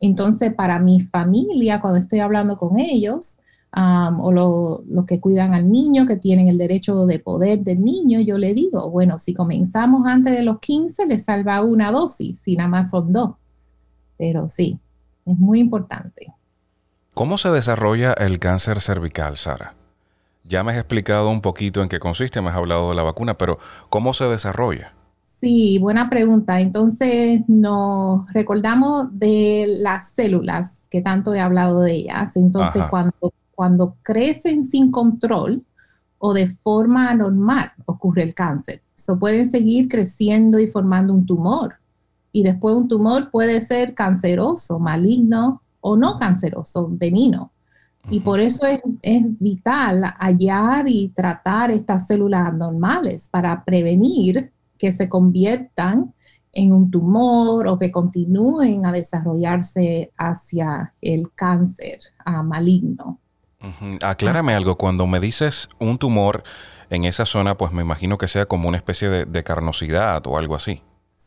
entonces, 0.00 0.52
para 0.54 0.80
mi 0.80 1.02
familia, 1.02 1.80
cuando 1.80 2.00
estoy 2.00 2.18
hablando 2.18 2.58
con 2.58 2.80
ellos, 2.80 3.38
o 3.74 4.82
los 4.84 5.06
que 5.06 5.20
cuidan 5.20 5.54
al 5.54 5.70
niño, 5.70 6.04
que 6.04 6.16
tienen 6.16 6.48
el 6.48 6.58
derecho 6.58 7.06
de 7.06 7.20
poder 7.20 7.60
del 7.60 7.82
niño, 7.84 8.18
yo 8.20 8.38
le 8.38 8.54
digo, 8.54 8.90
bueno, 8.90 9.20
si 9.20 9.34
comenzamos 9.34 10.04
antes 10.04 10.32
de 10.32 10.42
los 10.42 10.58
15, 10.58 11.06
le 11.06 11.20
salva 11.20 11.62
una 11.62 11.92
dosis, 11.92 12.40
si 12.40 12.56
nada 12.56 12.68
más 12.68 12.90
son 12.90 13.12
dos. 13.12 13.36
Pero 14.18 14.48
sí, 14.48 14.80
es 15.24 15.38
muy 15.38 15.60
importante. 15.60 16.34
¿Cómo 17.14 17.38
se 17.38 17.50
desarrolla 17.50 18.12
el 18.12 18.38
cáncer 18.38 18.80
cervical, 18.80 19.36
Sara? 19.36 19.74
Ya 20.44 20.64
me 20.64 20.72
has 20.72 20.78
explicado 20.78 21.30
un 21.30 21.40
poquito 21.40 21.82
en 21.82 21.88
qué 21.88 21.98
consiste, 21.98 22.40
me 22.40 22.50
has 22.50 22.56
hablado 22.56 22.88
de 22.90 22.96
la 22.96 23.02
vacuna, 23.02 23.38
pero 23.38 23.58
¿cómo 23.90 24.14
se 24.14 24.24
desarrolla? 24.24 24.92
Sí, 25.22 25.78
buena 25.78 26.08
pregunta. 26.08 26.60
Entonces 26.60 27.42
nos 27.48 28.32
recordamos 28.32 29.06
de 29.18 29.66
las 29.80 30.10
células 30.10 30.88
que 30.90 31.02
tanto 31.02 31.34
he 31.34 31.40
hablado 31.40 31.80
de 31.80 31.92
ellas. 31.92 32.36
Entonces 32.36 32.82
cuando 32.90 33.32
cuando 33.54 33.96
crecen 34.02 34.64
sin 34.64 34.90
control 34.90 35.62
o 36.18 36.32
de 36.34 36.48
forma 36.48 37.10
anormal 37.10 37.72
ocurre 37.84 38.22
el 38.22 38.34
cáncer. 38.34 38.82
So, 38.96 39.18
pueden 39.18 39.50
seguir 39.50 39.88
creciendo 39.88 40.58
y 40.58 40.66
formando 40.66 41.12
un 41.12 41.26
tumor. 41.26 41.76
Y 42.32 42.42
después 42.42 42.74
un 42.74 42.88
tumor 42.88 43.30
puede 43.30 43.60
ser 43.60 43.94
canceroso, 43.94 44.78
maligno 44.78 45.62
o 45.82 45.96
no 45.96 46.18
canceroso, 46.18 46.88
benigno. 46.90 47.52
Y 48.10 48.18
por 48.20 48.40
eso 48.40 48.66
es, 48.66 48.80
es, 49.02 49.22
vital 49.38 50.02
hallar 50.18 50.88
y 50.88 51.10
tratar 51.10 51.70
estas 51.70 52.08
células 52.08 52.48
abnormales 52.48 53.28
para 53.28 53.62
prevenir 53.64 54.50
que 54.76 54.90
se 54.90 55.08
conviertan 55.08 56.12
en 56.52 56.72
un 56.72 56.90
tumor 56.90 57.66
o 57.66 57.78
que 57.78 57.90
continúen 57.90 58.84
a 58.84 58.92
desarrollarse 58.92 60.12
hacia 60.18 60.92
el 61.00 61.32
cáncer 61.34 61.98
ah, 62.24 62.42
maligno. 62.42 63.18
Aclárame 64.02 64.54
algo, 64.54 64.76
cuando 64.76 65.06
me 65.06 65.20
dices 65.20 65.68
un 65.78 65.98
tumor 65.98 66.42
en 66.90 67.04
esa 67.04 67.26
zona, 67.26 67.56
pues 67.56 67.72
me 67.72 67.82
imagino 67.82 68.18
que 68.18 68.28
sea 68.28 68.46
como 68.46 68.68
una 68.68 68.76
especie 68.76 69.08
de, 69.24 69.44
carnosidad 69.44 70.26
o 70.26 70.36
algo 70.36 70.56
así. 70.56 70.82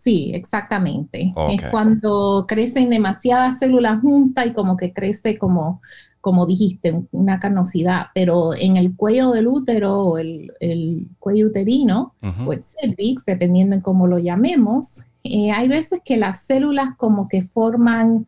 Sí, 0.06 0.30
exactamente. 0.36 1.34
Es 1.50 1.64
cuando 1.72 2.46
crecen 2.48 2.92
demasiadas 2.92 3.58
células 3.58 4.02
juntas 4.02 4.46
y 4.46 4.54
como 4.54 4.78
que 4.78 4.94
crece 4.94 5.40
como, 5.40 5.82
como 6.22 6.46
dijiste, 6.46 7.08
una 7.12 7.40
carnosidad, 7.40 8.10
pero 8.14 8.54
en 8.54 8.78
el 8.78 8.96
cuello 8.96 9.32
del 9.32 9.48
útero 9.48 10.00
o 10.00 10.18
el, 10.20 11.08
cuello 11.18 11.48
uterino 11.48 12.14
o 12.46 12.54
el 12.54 12.64
cervix, 12.64 13.26
dependiendo 13.26 13.76
en 13.76 13.82
cómo 13.82 14.06
lo 14.06 14.20
llamemos, 14.20 15.02
eh, 15.24 15.50
hay 15.52 15.68
veces 15.68 16.02
que 16.06 16.18
las 16.18 16.44
células 16.44 16.90
como 16.98 17.28
que 17.28 17.42
forman 17.42 18.28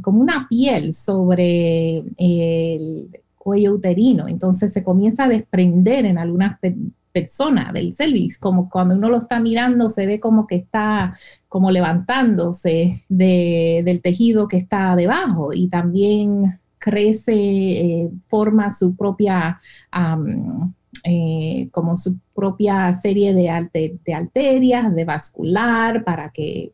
como 0.00 0.22
una 0.22 0.46
piel 0.48 0.94
sobre 0.94 1.98
el 2.16 3.10
cuello 3.36 3.74
uterino. 3.74 4.26
Entonces 4.26 4.72
se 4.72 4.82
comienza 4.82 5.24
a 5.24 5.28
desprender 5.28 6.06
en 6.06 6.16
algunas 6.16 6.58
personas 7.20 7.72
del 7.72 7.92
cervix, 7.92 8.38
como 8.38 8.68
cuando 8.68 8.94
uno 8.94 9.08
lo 9.08 9.18
está 9.18 9.40
mirando 9.40 9.90
se 9.90 10.06
ve 10.06 10.20
como 10.20 10.46
que 10.46 10.56
está 10.56 11.16
como 11.48 11.70
levantándose 11.70 13.04
del 13.08 14.00
tejido 14.02 14.48
que 14.48 14.58
está 14.58 14.94
debajo 14.96 15.52
y 15.52 15.68
también 15.68 16.58
crece, 16.78 17.34
eh, 17.34 18.10
forma 18.28 18.70
su 18.70 18.94
propia... 18.96 19.60
Eh, 21.04 21.68
como 21.70 21.96
su 21.96 22.18
propia 22.34 22.92
serie 22.92 23.32
de, 23.32 23.98
de, 24.04 24.14
arterias, 24.14 24.92
de 24.94 25.04
vascular, 25.04 26.02
para 26.02 26.30
que 26.30 26.72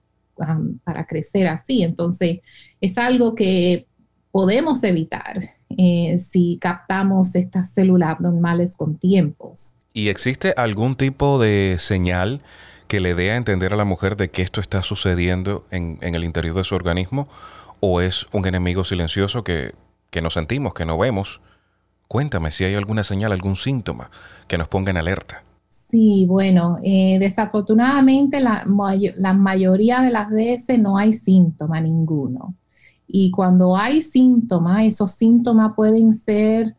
para 0.84 1.06
crecer 1.06 1.46
así. 1.46 1.82
Entonces, 1.82 2.40
es 2.80 2.98
algo 2.98 3.34
que 3.34 3.86
podemos 4.30 4.82
evitar 4.82 5.42
eh, 5.76 6.18
si 6.18 6.58
captamos 6.60 7.34
estas 7.34 7.72
células 7.72 8.10
abnormales 8.10 8.76
con 8.76 8.96
tiempos. 8.96 9.76
¿Y 9.96 10.08
existe 10.08 10.52
algún 10.56 10.96
tipo 10.96 11.38
de 11.38 11.76
señal 11.78 12.42
que 12.88 12.98
le 12.98 13.14
dé 13.14 13.30
a 13.30 13.36
entender 13.36 13.72
a 13.72 13.76
la 13.76 13.84
mujer 13.84 14.16
de 14.16 14.28
que 14.28 14.42
esto 14.42 14.60
está 14.60 14.82
sucediendo 14.82 15.64
en, 15.70 15.98
el 16.00 16.24
interior 16.24 16.56
de 16.56 16.64
su 16.64 16.74
organismo? 16.74 17.28
¿O 17.78 18.00
es 18.00 18.26
un 18.32 18.44
enemigo 18.44 18.82
silencioso 18.82 19.44
que, 19.44 19.72
que 20.10 20.20
no 20.20 20.30
sentimos, 20.30 20.74
que 20.74 20.84
no 20.84 20.98
vemos? 20.98 21.40
Cuéntame 22.08 22.50
si 22.50 22.64
hay 22.64 22.74
alguna 22.74 23.04
señal, 23.04 23.30
algún 23.30 23.54
síntoma 23.54 24.10
que 24.48 24.58
nos 24.58 24.66
ponga 24.66 24.90
en 24.90 24.96
alerta. 24.96 25.44
Sí, 25.68 26.26
bueno, 26.28 26.78
eh, 26.82 27.18
desafortunadamente 27.20 28.40
la, 28.40 28.64
mayoría 28.64 30.00
de 30.00 30.10
las 30.10 30.28
veces 30.28 30.78
no 30.78 30.96
hay 30.96 31.14
síntoma 31.14 31.80
ninguno. 31.80 32.56
Y 33.06 33.30
cuando 33.30 33.76
hay 33.76 34.02
síntomas, 34.02 34.82
esos 34.84 35.12
síntomas 35.12 35.72
pueden 35.76 36.14
ser 36.14 36.74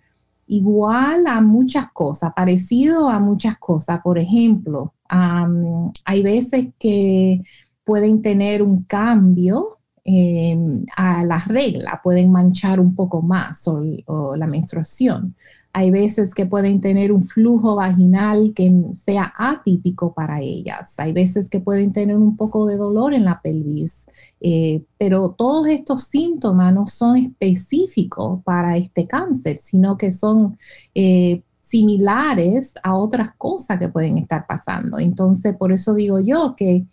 igual 0.47 1.27
a 1.27 1.41
muchas 1.41 1.91
cosas, 1.91 2.33
parecido 2.35 3.09
a 3.09 3.19
muchas 3.19 3.57
cosas. 3.57 4.01
Por 4.03 4.19
ejemplo, 4.19 4.93
hay 5.07 6.23
veces 6.23 6.67
que 6.79 7.41
pueden 7.83 8.21
tener 8.21 8.61
un 8.61 8.83
cambio 8.83 9.79
em, 10.03 10.85
a 10.95 11.23
la 11.23 11.39
regla, 11.39 12.01
pueden 12.03 12.31
manchar 12.31 12.79
un 12.79 12.95
poco 12.95 13.21
más 13.21 13.67
o 13.67 14.35
la 14.35 14.47
menstruación. 14.47 15.35
Hay 15.77 15.91
veces 15.91 16.34
que 16.34 16.46
pueden 16.46 16.79
tener 16.79 17.12
un 17.12 17.27
flujo 17.27 17.75
vaginal 17.75 18.53
que 18.55 18.72
sea 18.94 19.34
atípico 19.38 20.13
para 20.13 20.39
ellas. 20.39 20.98
Hay 21.00 21.12
veces 21.12 21.50
que 21.50 21.60
pueden 21.60 21.91
tener 21.91 22.15
un 22.15 22.38
poco 22.38 22.65
de 22.65 22.77
dolor 22.77 23.13
en 23.13 23.25
la 23.25 23.41
pelvis. 23.41 24.08
Eh, 24.39 24.86
pero 24.98 25.32
todos 25.32 25.67
estos 25.67 26.05
síntomas 26.05 26.74
no 26.74 26.88
son 26.88 27.17
específicos 27.17 28.41
para 28.46 28.77
este 28.77 29.05
cáncer, 29.05 29.58
sino 29.58 29.98
que 29.98 30.13
son 30.13 30.58
eh, 30.94 31.44
similares 31.60 32.75
a 32.82 32.96
otras 32.96 33.32
cosas 33.38 33.77
que 33.77 33.89
pueden 33.89 34.17
estar 34.17 34.48
pasando. 34.48 34.98
Entonces, 34.98 35.58
por 35.58 35.74
eso 35.74 35.94
digo 35.94 36.22
yo 36.22 36.55
que 36.55 36.86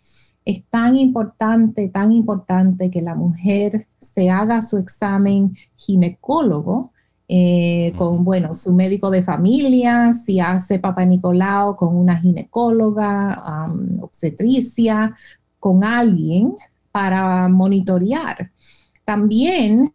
es 0.43 0.65
tan 0.65 0.97
importante, 0.97 1.87
tan 1.87 2.11
importante 2.11 2.91
que 2.91 3.01
la 3.01 3.15
mujer 3.15 3.87
se 3.99 4.29
haga 4.29 4.61
su 4.61 4.77
examen 4.77 5.55
ginecólogo 5.77 6.91
eh, 7.27 7.93
con, 7.97 8.23
bueno, 8.23 8.55
su 8.55 8.73
médico 8.73 9.09
de 9.09 9.23
familia, 9.23 10.13
si 10.13 10.39
hace 10.39 10.79
Papa 10.79 11.05
Nicolau 11.05 11.75
con 11.75 11.95
una 11.95 12.19
ginecóloga, 12.19 13.69
obstetricia, 14.01 15.15
con 15.59 15.83
alguien 15.83 16.55
para 16.91 17.47
monitorear. 17.47 18.51
También, 19.05 19.93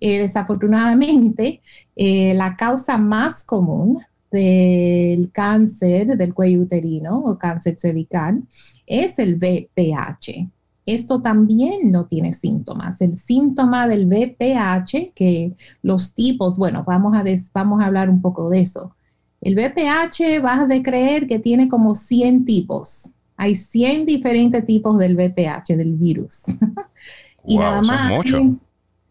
eh, 0.00 0.20
desafortunadamente, 0.20 1.60
eh, 1.94 2.34
la 2.34 2.56
causa 2.56 2.98
más 2.98 3.44
común 3.44 4.02
del 4.30 5.30
cáncer 5.30 6.16
del 6.16 6.32
cuello 6.32 6.62
uterino 6.62 7.18
o 7.18 7.38
cáncer 7.38 7.78
cervical 7.78 8.42
es 8.86 9.18
el 9.18 9.36
VPH. 9.36 10.48
Esto 10.84 11.20
también 11.20 11.92
no 11.92 12.06
tiene 12.06 12.32
síntomas. 12.32 13.00
El 13.00 13.16
síntoma 13.16 13.86
del 13.86 14.06
BPH, 14.06 15.12
que 15.14 15.54
los 15.82 16.14
tipos, 16.14 16.58
bueno, 16.58 16.84
vamos 16.86 17.14
a, 17.14 17.24
vamos 17.52 17.80
a 17.80 17.86
hablar 17.86 18.10
un 18.10 18.20
poco 18.20 18.50
de 18.50 18.62
eso. 18.62 18.94
El 19.40 19.54
BPH 19.54 20.40
vas 20.42 20.70
a 20.70 20.82
creer 20.82 21.26
que 21.26 21.38
tiene 21.38 21.68
como 21.68 21.94
100 21.94 22.44
tipos. 22.44 23.12
Hay 23.36 23.54
100 23.54 24.06
diferentes 24.06 24.64
tipos 24.66 24.98
del 24.98 25.16
BPH, 25.16 25.76
del 25.76 25.94
virus. 25.94 26.44
y 27.46 27.58
nada 27.58 27.82
más. 27.82 28.08
Son 28.08 28.16
muchos. 28.16 28.42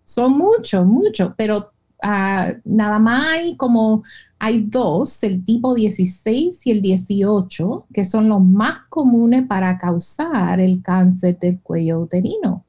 Son 0.04 0.38
muchos, 0.38 0.86
muchos, 0.86 1.34
pero 1.38 1.72
ah, 2.04 2.51
nada 2.66 3.00
más 3.00 3.28
hay 3.28 3.56
como 3.56 4.04
hay 4.43 4.63
dos, 4.63 5.21
el 5.21 5.43
tipo 5.43 5.75
16 5.75 6.65
y 6.65 6.71
el 6.71 6.81
18, 6.81 7.86
que 7.93 8.03
son 8.05 8.27
los 8.27 8.41
más 8.43 8.79
comunes 8.89 9.45
para 9.45 9.77
causar 9.77 10.60
el 10.60 10.81
cáncer 10.81 11.38
del 11.38 11.60
cuello 11.60 12.00
uterino. 12.00 12.65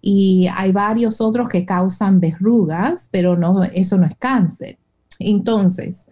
Y 0.00 0.48
hay 0.52 0.72
varios 0.72 1.20
otros 1.20 1.48
que 1.48 1.64
causan 1.64 2.18
verrugas, 2.18 3.08
pero 3.12 3.36
no, 3.36 3.62
eso 3.62 3.96
no 3.96 4.04
es 4.04 4.16
cáncer. 4.16 4.78
Entonces, 5.20 6.08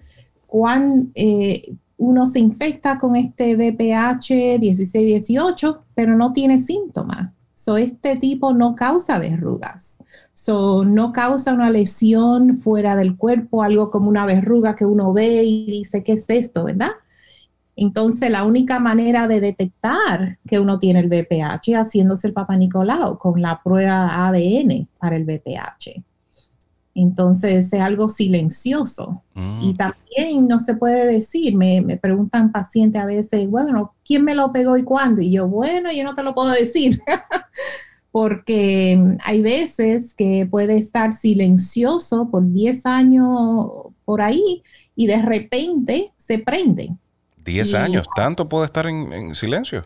cuando 0.47 1.11
eh, 1.17 1.75
uno 1.97 2.25
se 2.29 2.39
infecta 2.39 2.97
con 2.97 3.17
este 3.17 3.57
VPH 3.57 4.61
16-18, 4.61 5.81
pero 5.97 6.17
no 6.17 6.33
tiene 6.33 6.59
síntomas. 6.59 7.33
So, 7.65 7.79
este 7.79 8.17
tipo 8.17 8.53
no 8.53 8.75
causa 8.75 9.19
verrugas. 9.19 9.99
So, 10.35 10.85
no 10.85 11.15
causa 11.15 11.55
una 11.55 11.71
lesión 11.71 12.59
fuera 12.59 12.95
del 12.95 13.17
cuerpo, 13.17 13.63
algo 13.63 13.91
como 13.91 14.11
una 14.11 14.27
verruga 14.27 14.77
que 14.77 14.85
uno 14.85 15.15
ve 15.15 15.45
y 15.45 15.65
dice, 15.65 16.05
¿qué 16.05 16.13
es 16.13 16.29
esto, 16.29 16.65
verdad? 16.65 16.91
Entonces, 17.75 18.31
la 18.31 18.45
única 18.45 18.81
manera 18.81 19.27
de 19.29 19.41
detectar 19.41 20.37
que 20.47 20.61
uno 20.61 20.79
tiene 20.79 21.01
el 21.01 21.09
VPH 21.09 21.69
es 21.69 21.77
haciéndose 21.77 22.27
el 22.27 22.35
Papa 22.35 22.55
Nicolau 22.55 23.17
con 23.17 23.41
la 23.41 23.59
prueba 23.63 24.27
ADN 24.27 24.87
para 24.99 25.17
el 25.17 25.25
VPH. 25.25 26.05
Entonces, 26.95 27.73
es 27.73 27.81
algo 27.81 28.09
silencioso. 28.09 29.23
Y 29.35 29.73
mm. 29.73 29.77
también 29.77 30.49
no 30.49 30.59
se 30.59 30.75
puede 30.75 31.07
decir, 31.07 31.57
me, 31.57 31.81
me, 31.81 31.97
preguntan 31.97 32.53
pacientes 32.53 33.03
a 33.03 33.07
veces, 33.07 33.49
bueno, 33.49 33.95
¿quién 34.05 34.25
me 34.25 34.35
lo 34.35 34.53
pegó 34.53 34.77
y 34.77 34.85
cuándo? 34.85 35.21
Y 35.21 35.33
yo, 35.33 35.49
bueno, 35.49 35.91
yo 35.93 36.05
no 36.05 36.15
te 36.15 36.23
lo 36.23 36.35
puedo 36.35 36.51
decir. 36.51 37.01
Porque 38.13 39.17
hay 39.25 39.43
veces 39.43 40.15
que 40.15 40.47
puede 40.49 40.79
estar 40.79 41.13
silencioso 41.13 42.29
por 42.31 42.49
10 42.49 42.87
años 42.87 43.67
por 44.05 44.23
ahí 44.23 44.63
y 44.95 45.09
de 45.09 45.21
repente 45.21 46.13
se 46.17 46.39
prende 46.39 46.97
10 47.45 47.75
años, 47.75 48.07
¿tanto 48.17 48.49
puede 48.49 48.67
estar 48.67 48.87
en, 48.87 49.35
silencio? 49.35 49.85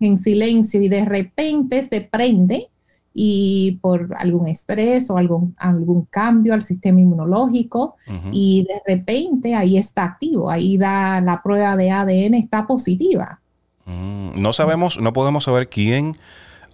En 0.00 0.16
silencio 0.16 0.80
y 0.80 0.88
de 0.88 1.04
repente 1.04 1.82
se 1.82 2.00
prende 2.02 2.68
y 3.16 3.78
por 3.80 4.08
algún 4.18 4.48
estrés 4.48 5.08
o 5.08 5.16
algún, 5.16 5.54
algún 5.56 6.04
cambio 6.06 6.52
al 6.52 6.62
sistema 6.62 6.98
inmunológico 6.98 7.94
y 8.32 8.66
de 8.68 8.82
repente 8.84 9.54
ahí 9.54 9.78
está 9.78 10.02
activo, 10.02 10.50
ahí 10.50 10.76
da 10.76 11.20
la 11.20 11.40
prueba 11.40 11.76
de 11.76 11.92
ADN 11.92 12.34
está 12.34 12.66
positiva. 12.66 13.40
Mm, 13.86 14.32
no 14.42 14.52
sabemos, 14.52 14.98
no 15.00 15.12
podemos 15.12 15.44
saber 15.44 15.68
quién 15.68 16.16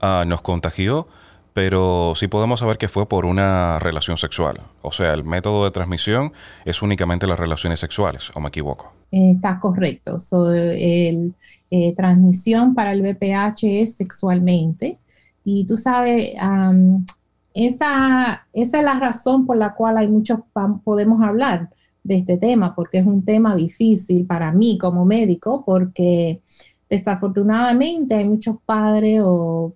ah, 0.00 0.24
nos 0.26 0.40
contagió, 0.40 1.08
pero 1.52 2.14
sí 2.16 2.26
podemos 2.26 2.60
saber 2.60 2.78
que 2.78 2.88
fue 2.88 3.06
por 3.06 3.26
una 3.26 3.78
relación 3.78 4.16
sexual. 4.16 4.62
O 4.80 4.92
sea, 4.92 5.12
el 5.12 5.24
método 5.24 5.64
de 5.64 5.72
transmisión 5.72 6.32
es 6.64 6.80
únicamente 6.80 7.26
las 7.26 7.38
relaciones 7.38 7.80
sexuales, 7.80 8.30
¿o 8.34 8.40
me 8.40 8.48
equivoco? 8.48 8.92
está 9.10 9.58
correcto. 9.58 10.20
So, 10.20 10.52
el, 10.52 11.34
eh, 11.70 11.94
transmisión 11.96 12.74
para 12.74 12.92
el 12.92 13.02
VPH 13.02 13.82
es 13.82 13.96
sexualmente. 13.96 15.00
Y 15.52 15.64
tú 15.66 15.76
sabes, 15.76 16.34
esa, 17.54 18.46
esa 18.52 18.78
es 18.78 18.84
la 18.84 19.00
razón 19.00 19.46
por 19.46 19.56
la 19.56 19.74
cual 19.74 19.96
hay 19.98 20.06
muchos 20.06 20.38
podemos 20.84 21.20
hablar 21.22 21.70
de 22.04 22.18
este 22.18 22.36
tema, 22.36 22.74
porque 22.74 22.98
es 22.98 23.06
un 23.06 23.24
tema 23.24 23.56
difícil 23.56 24.26
para 24.26 24.52
mí 24.52 24.78
como 24.78 25.04
médico, 25.04 25.64
porque 25.66 26.40
desafortunadamente 26.88 28.14
hay 28.14 28.28
muchos 28.28 28.56
padres 28.64 29.22
o 29.24 29.74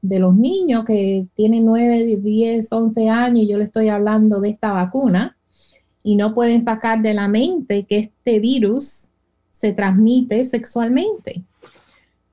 de 0.00 0.18
los 0.18 0.34
niños 0.34 0.84
que 0.84 1.26
tienen 1.34 1.66
9, 1.66 2.16
10, 2.16 2.72
11 2.72 3.10
años 3.10 3.40
y 3.40 3.48
yo 3.48 3.58
le 3.58 3.64
estoy 3.64 3.88
hablando 3.88 4.40
de 4.40 4.50
esta 4.50 4.72
vacuna 4.72 5.36
y 6.02 6.16
no 6.16 6.34
pueden 6.34 6.64
sacar 6.64 7.02
de 7.02 7.12
la 7.12 7.28
mente 7.28 7.84
que 7.84 7.98
este 7.98 8.38
virus 8.38 9.10
se 9.50 9.72
transmite 9.72 10.44
sexualmente. 10.44 11.42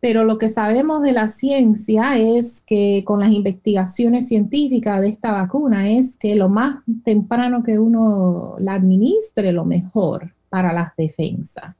Pero 0.03 0.25
lo 0.25 0.37
que 0.37 0.49
sabemos 0.49 1.01
de 1.01 1.13
la 1.13 1.29
ciencia 1.29 2.17
es 2.17 2.59
que 2.59 3.05
con 3.05 3.21
las 3.21 3.31
investigaciones 3.31 4.27
científicas 4.27 4.99
de 4.99 5.07
esta 5.07 5.31
vacuna 5.31 5.91
es 5.91 6.17
que 6.17 6.35
lo 6.35 6.49
más 6.49 6.79
temprano 7.05 7.63
que 7.63 7.79
uno 7.79 8.55
la 8.59 8.73
administre, 8.73 9.53
lo 9.53 9.63
mejor 9.63 10.33
para 10.49 10.73
las 10.73 10.93
defensas. 10.97 11.77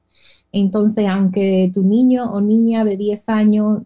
Entonces, 0.54 1.06
aunque 1.10 1.70
tu 1.74 1.84
niño 1.84 2.32
o 2.32 2.40
niña 2.40 2.86
de 2.86 2.96
10 2.96 3.28
años, 3.28 3.82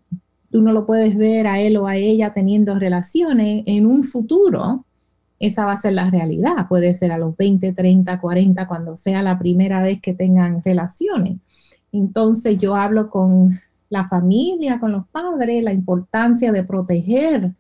tú 0.52 0.62
no 0.62 0.72
lo 0.72 0.86
puedes 0.86 1.18
ver 1.18 1.48
a 1.48 1.60
él 1.60 1.76
o 1.76 1.88
a 1.88 1.96
ella 1.96 2.32
teniendo 2.32 2.78
relaciones, 2.78 3.64
en 3.66 3.88
un 3.88 4.04
futuro 4.04 4.86
esa 5.40 5.66
va 5.66 5.72
a 5.72 5.78
ser 5.78 5.94
la 5.94 6.12
realidad. 6.12 6.68
Puede 6.70 6.94
ser 6.94 7.12
a 7.12 7.18
los 7.18 7.36
20, 7.36 7.74
30, 7.74 8.22
40, 8.22 8.68
cuando 8.68 8.96
sea 8.96 9.24
la 9.24 9.40
primera 9.40 9.82
vez 9.82 10.00
que 10.00 10.14
tengan 10.14 10.62
relaciones. 10.64 11.40
Entonces 11.92 12.60
yo 12.60 12.76
hablo 12.76 13.10
con 13.10 13.60
la 13.90 14.08
familia, 14.08 14.80
con 14.80 14.92
los 14.92 15.08
padres, 15.08 15.64
la 15.64 15.74
importancia 15.74 16.52
de 16.52 16.64
proteger 16.64 17.52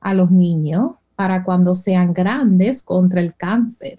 a 0.00 0.14
los 0.14 0.30
niños 0.30 0.92
para 1.16 1.44
cuando 1.44 1.74
sean 1.74 2.12
grandes 2.12 2.82
contra 2.82 3.20
el 3.20 3.34
cáncer. 3.34 3.98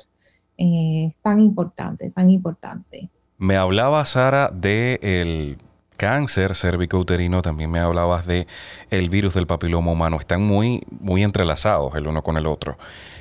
Eh, 0.57 1.15
tan 1.21 1.39
importante, 1.39 2.09
tan 2.12 2.29
importante. 2.29 3.09
Me 3.38 3.55
hablaba 3.55 4.05
Sara 4.05 4.49
de 4.53 4.99
el 5.01 5.57
cáncer 5.97 6.55
cervicouterino, 6.55 7.41
también 7.41 7.71
me 7.71 7.79
hablabas 7.79 8.25
de 8.27 8.47
el 8.89 9.09
virus 9.09 9.33
del 9.33 9.47
papiloma 9.47 9.91
humano. 9.91 10.17
Están 10.19 10.43
muy, 10.43 10.83
muy 10.99 11.23
entrelazados 11.23 11.95
el 11.95 12.07
uno 12.07 12.23
con 12.23 12.38
el 12.38 12.45
otro. 12.45 12.77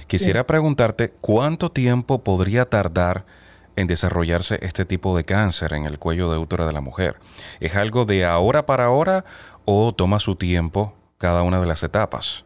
Quisiera 0.09 0.47
preguntarte 0.47 1.11
cuánto 1.21 1.71
tiempo 1.71 2.23
podría 2.23 2.67
tardar 2.67 3.25
en 3.77 3.87
desarrollarse 3.87 4.59
este 4.63 4.85
tipo 4.85 5.17
de 5.17 5.25
cáncer 5.25 5.73
en 5.73 5.85
el 5.85 5.99
cuello 5.99 6.31
de 6.31 6.39
útero 6.39 6.67
de 6.67 6.73
la 6.73 6.81
mujer. 6.81 7.17
¿Es 7.61 7.75
algo 7.75 8.05
de 8.05 8.25
ahora 8.25 8.67
para 8.67 8.87
ahora 8.87 9.25
o 9.65 9.95
toma 9.95 10.19
su 10.19 10.37
tiempo 10.37 10.95
cada 11.19 11.43
una 11.43 11.61
de 11.61 11.67
las 11.67 11.83
etapas? 11.83 12.45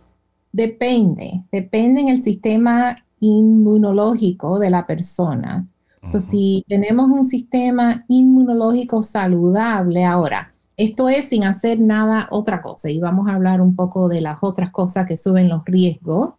Depende, 0.52 1.42
depende 1.52 2.00
en 2.00 2.08
el 2.08 2.22
sistema 2.22 3.04
inmunológico 3.20 4.58
de 4.58 4.70
la 4.70 4.86
persona. 4.86 5.66
si 6.06 6.64
tenemos 6.68 7.06
un 7.06 7.24
sistema 7.24 8.04
inmunológico 8.08 9.02
saludable 9.02 10.04
ahora, 10.04 10.54
esto 10.76 11.08
es 11.08 11.26
sin 11.26 11.44
hacer 11.44 11.80
nada 11.80 12.28
otra 12.30 12.60
cosa 12.60 12.90
y 12.90 13.00
vamos 13.00 13.28
a 13.28 13.34
hablar 13.34 13.60
un 13.60 13.74
poco 13.74 14.08
de 14.08 14.20
las 14.20 14.38
otras 14.42 14.70
cosas 14.70 15.06
que 15.06 15.16
suben 15.16 15.48
los 15.48 15.64
riesgos 15.64 16.34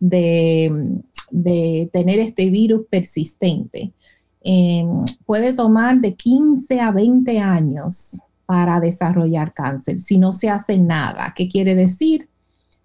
de, 0.00 1.00
tener 1.92 2.18
este 2.18 2.50
virus 2.50 2.86
persistente. 2.90 3.92
Em, 4.44 5.04
puede 5.24 5.52
tomar 5.52 6.00
de 6.00 6.14
15 6.14 6.80
a 6.80 6.90
20 6.90 7.38
años 7.38 8.20
para 8.44 8.80
desarrollar 8.80 9.54
cáncer 9.54 10.00
si 10.00 10.18
no 10.18 10.32
se 10.32 10.50
hace 10.50 10.78
nada. 10.78 11.32
¿Qué 11.36 11.48
quiere 11.48 11.74
decir? 11.74 12.28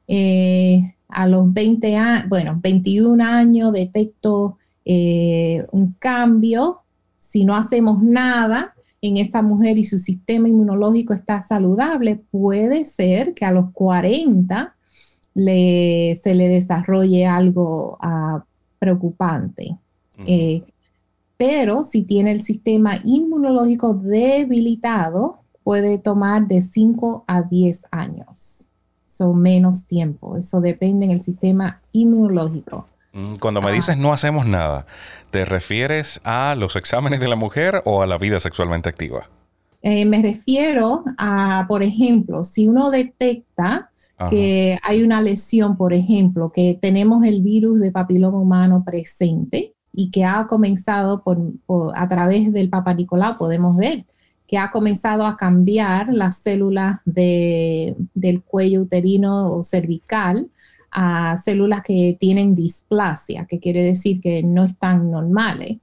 Eh, 0.07 0.93
a 1.09 1.27
los 1.27 1.51
20 1.51 1.95
años, 1.95 2.29
bueno, 2.29 2.59
21 2.61 3.23
años 3.23 3.73
detecto 3.73 4.57
eh, 4.85 5.65
un 5.71 5.93
cambio. 5.99 6.81
Si 7.17 7.43
no 7.43 7.55
hacemos 7.55 8.01
nada 8.03 8.73
en 9.01 9.17
esa 9.17 9.41
mujer 9.41 9.77
y 9.77 9.85
su 9.85 9.99
sistema 9.99 10.47
inmunológico 10.47 11.13
está 11.13 11.41
saludable, 11.41 12.21
puede 12.31 12.85
ser 12.85 13.33
que 13.33 13.45
a 13.45 13.51
los 13.51 13.71
40 13.71 14.75
se 15.35 16.35
le 16.35 16.47
desarrolle 16.47 17.25
algo 17.25 17.97
ah, 18.01 18.43
preocupante. 18.79 19.77
Eh, 20.25 20.63
pero 21.37 21.85
si 21.85 22.03
tiene 22.03 22.31
el 22.31 22.41
sistema 22.41 22.99
inmunológico 23.03 23.93
debilitado, 23.93 25.39
puede 25.63 25.99
tomar 25.99 26.47
de 26.47 26.61
5 26.61 27.25
a 27.27 27.43
10 27.43 27.85
años. 27.91 28.67
Son 29.05 29.39
menos 29.39 29.85
tiempo. 29.85 30.37
Eso 30.37 30.61
depende 30.61 31.07
del 31.07 31.21
sistema 31.21 31.81
inmunológico. 31.91 32.87
Mm, 33.13 33.35
cuando 33.39 33.61
me 33.61 33.69
ah. 33.69 33.73
dices 33.73 33.97
no 33.97 34.13
hacemos 34.13 34.45
nada, 34.45 34.85
¿te 35.31 35.45
refieres 35.45 36.21
a 36.23 36.55
los 36.57 36.75
exámenes 36.75 37.19
de 37.19 37.27
la 37.27 37.35
mujer 37.35 37.81
o 37.85 38.01
a 38.01 38.07
la 38.07 38.17
vida 38.17 38.39
sexualmente 38.39 38.89
activa? 38.89 39.29
Eh, 39.81 40.05
me 40.05 40.21
refiero 40.21 41.03
a, 41.17 41.65
por 41.67 41.83
ejemplo, 41.83 42.43
si 42.43 42.67
uno 42.67 42.89
detecta 42.89 43.91
que 44.31 44.79
hay 44.81 45.03
una 45.03 45.21
lesión, 45.21 45.77
por 45.77 45.93
ejemplo, 45.93 46.51
que 46.51 46.75
tenemos 46.81 47.23
el 47.23 47.43
virus 47.43 47.79
de 47.79 47.91
papiloma 47.91 48.39
humano 48.39 48.83
presente 48.83 49.75
y 49.99 50.11
que 50.11 50.25
ha 50.25 50.45
comenzado 50.45 51.23
por, 51.23 51.39
a 51.95 52.07
través 52.07 52.53
del 52.53 52.69
Papa 52.69 52.93
Nicolau, 52.93 53.35
podemos 53.39 53.75
ver 53.75 54.05
que 54.47 54.59
ha 54.59 54.69
comenzado 54.69 55.25
a 55.25 55.35
cambiar 55.35 56.13
las 56.13 56.37
células 56.37 56.99
del 57.03 58.43
cuello 58.45 58.81
uterino 58.81 59.51
o 59.51 59.63
cervical 59.63 60.51
a 60.91 61.35
células 61.37 61.81
que 61.81 62.15
tienen 62.19 62.53
displasia, 62.53 63.47
que 63.49 63.59
quiere 63.59 63.81
decir 63.81 64.21
que 64.21 64.43
no 64.43 64.65
están 64.65 65.09
normales. 65.09 65.79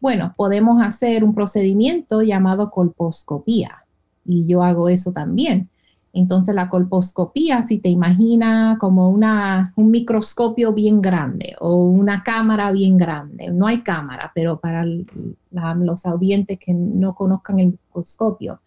Bueno, 0.00 0.34
podemos 0.36 0.84
hacer 0.84 1.22
un 1.22 1.32
procedimiento 1.32 2.20
llamado 2.22 2.68
colposcopía 2.68 3.84
y 4.26 4.44
yo 4.48 4.64
hago 4.64 4.88
eso 4.88 5.12
también. 5.12 5.68
Entonces 6.12 6.54
la 6.54 6.68
colposcopía, 6.68 7.62
si 7.62 7.78
te 7.78 7.88
imaginas 7.88 8.78
como 8.78 9.08
una, 9.08 9.72
un 9.76 9.90
microscopio 9.90 10.72
bien 10.72 11.00
grande 11.00 11.56
o 11.58 11.74
una 11.74 12.22
cámara 12.22 12.70
bien 12.70 12.98
grande, 12.98 13.48
no 13.50 13.66
hay 13.66 13.78
cámara, 13.80 14.30
pero 14.34 14.60
para 14.60 14.84
los 14.84 16.06
audientes 16.06 16.58
que 16.58 16.74
no 16.74 17.14
conozcan 17.14 17.60
el 17.60 17.68
microscopio, 17.68 18.60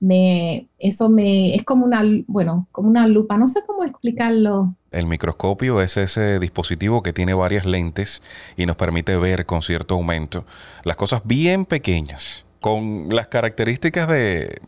me, 0.00 0.68
eso 0.78 1.08
me, 1.08 1.54
es 1.54 1.64
como 1.64 1.84
una, 1.84 2.02
bueno, 2.26 2.66
como 2.72 2.88
una 2.88 3.06
lupa, 3.06 3.36
no 3.36 3.48
sé 3.48 3.60
cómo 3.66 3.84
explicarlo. 3.84 4.74
El 4.90 5.06
microscopio 5.06 5.82
es 5.82 5.96
ese 5.98 6.38
dispositivo 6.38 7.02
que 7.02 7.12
tiene 7.12 7.34
varias 7.34 7.66
lentes 7.66 8.22
y 8.56 8.64
nos 8.64 8.76
permite 8.76 9.16
ver 9.16 9.44
con 9.44 9.60
cierto 9.60 9.94
aumento 9.94 10.46
las 10.84 10.96
cosas 10.96 11.22
bien 11.24 11.66
pequeñas 11.66 12.44
con 12.60 13.08
las 13.10 13.28
características 13.28 14.08
de, 14.08 14.60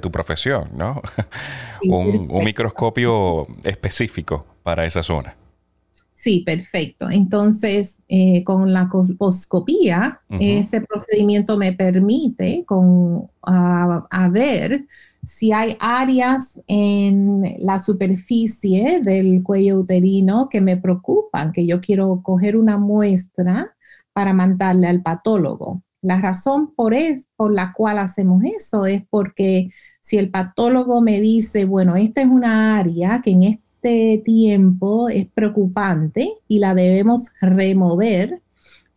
tu 0.00 0.10
profesión, 0.10 0.70
¿no? 0.74 1.02
un, 1.88 2.28
microscopio 2.44 3.46
específico 3.62 4.46
para 4.62 4.86
esa 4.86 5.02
zona. 5.02 5.36
Sí, 6.14 6.40
perfecto. 6.40 7.10
Entonces, 7.10 8.00
eh, 8.08 8.42
con 8.44 8.72
la 8.72 8.88
colposcopía, 8.88 10.20
ese 10.40 10.80
procedimiento 10.80 11.58
me 11.58 11.74
permite 11.74 12.64
con, 12.66 13.28
a 13.42 14.28
ver 14.30 14.86
si 15.24 15.52
hay 15.52 15.76
áreas 15.80 16.60
en 16.66 17.56
la 17.58 17.78
superficie 17.78 19.00
del 19.00 19.42
cuello 19.42 19.78
uterino 19.78 20.48
que 20.48 20.60
me 20.60 20.76
preocupan, 20.76 21.52
que 21.52 21.66
yo 21.66 21.80
quiero 21.80 22.20
coger 22.22 22.56
una 22.56 22.78
muestra 22.78 23.74
para 24.12 24.32
mandarle 24.32 24.86
al 24.86 25.02
patólogo. 25.02 25.82
La 26.04 26.20
razón 26.20 26.74
por, 26.74 26.92
es, 26.92 27.26
por 27.34 27.54
la 27.54 27.72
cual 27.72 27.98
hacemos 27.98 28.44
eso 28.44 28.84
es 28.84 29.02
porque 29.08 29.70
si 30.02 30.18
el 30.18 30.30
patólogo 30.30 31.00
me 31.00 31.18
dice, 31.18 31.64
bueno, 31.64 31.96
esta 31.96 32.20
es 32.20 32.28
una 32.28 32.78
área 32.78 33.22
que 33.22 33.30
en 33.30 33.42
este 33.44 34.22
tiempo 34.22 35.08
es 35.08 35.26
preocupante 35.32 36.28
y 36.46 36.58
la 36.58 36.74
debemos 36.74 37.30
remover, 37.40 38.42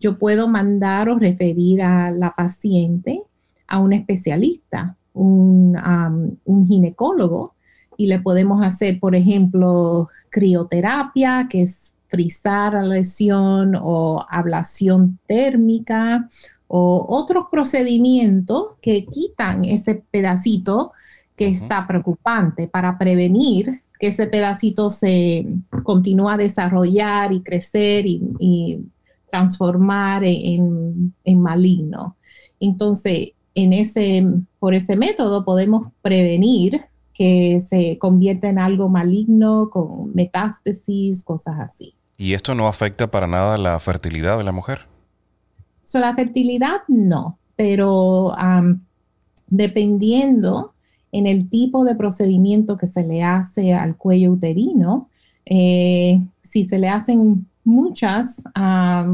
yo 0.02 0.18
puedo 0.18 0.50
mandar 0.50 1.08
o 1.08 1.18
referir 1.18 1.82
a 1.82 2.12
la 2.12 2.36
paciente 2.36 3.24
a 3.68 3.80
un 3.80 3.94
especialista 3.94 4.98
un, 5.14 6.68
ginecólogo 6.68 7.56
y 7.96 8.08
le 8.08 8.20
podemos 8.20 8.66
hacer, 8.66 9.00
por 9.00 9.16
ejemplo, 9.16 10.10
crioterapia, 10.30 11.48
que 11.50 11.62
es 11.62 11.96
frizar 12.10 12.74
la 12.74 12.84
lesión 12.84 13.76
o 13.82 14.26
ablación 14.30 15.20
térmica 15.26 16.30
o 16.68 17.06
otros 17.10 17.46
procedimientos 17.52 18.72
que 18.82 19.06
quitan 19.06 19.66
ese 19.66 20.04
pedacito 20.12 20.92
que 21.36 21.48
está 21.48 21.88
preocupante 21.88 22.68
para 22.68 22.98
prevenir 22.98 23.82
que 24.00 24.08
ese 24.08 24.28
pedacito 24.28 24.90
se 24.90 25.48
continúa 25.84 26.34
a 26.34 26.38
desarrollar 26.38 27.32
y 27.34 27.42
crecer 27.42 28.06
y, 28.06 28.80
transformar 29.30 30.24
en, 30.24 31.14
en, 31.26 31.42
maligno. 31.42 32.16
Entonces, 32.62 33.32
en 33.56 33.74
ese, 33.74 34.26
por 34.58 34.74
ese 34.74 34.96
método 34.96 35.44
podemos 35.44 35.92
prevenir 36.02 36.86
que 37.14 37.60
se 37.60 37.98
convierta 37.98 38.48
en 38.48 38.58
algo 38.58 38.88
maligno 38.88 39.70
con 39.70 40.16
metástasis, 40.16 41.26
cosas 41.26 41.60
así. 41.60 41.94
¿Y 42.16 42.36
esto 42.36 42.56
no 42.56 42.68
afecta 42.68 43.12
para 43.12 43.28
nada 43.28 43.58
la 43.58 43.78
fertilidad 43.82 44.38
de 44.38 44.46
la 44.46 44.54
mujer? 44.54 44.88
So, 45.88 46.00
la 46.00 46.14
fertilidad 46.14 46.82
no, 46.90 47.40
pero 47.56 48.34
dependiendo 49.48 50.74
en 51.14 51.28
el 51.28 51.50
tipo 51.50 51.86
de 51.86 51.96
procedimiento 51.96 52.78
que 52.78 52.88
se 52.88 53.08
le 53.08 53.24
hace 53.24 53.74
al 53.74 53.96
cuello 53.96 54.34
uterino, 54.34 55.08
eh, 55.46 56.22
si 56.42 56.66
se 56.66 56.78
le 56.78 56.90
hacen 56.90 57.48
muchas 57.64 58.44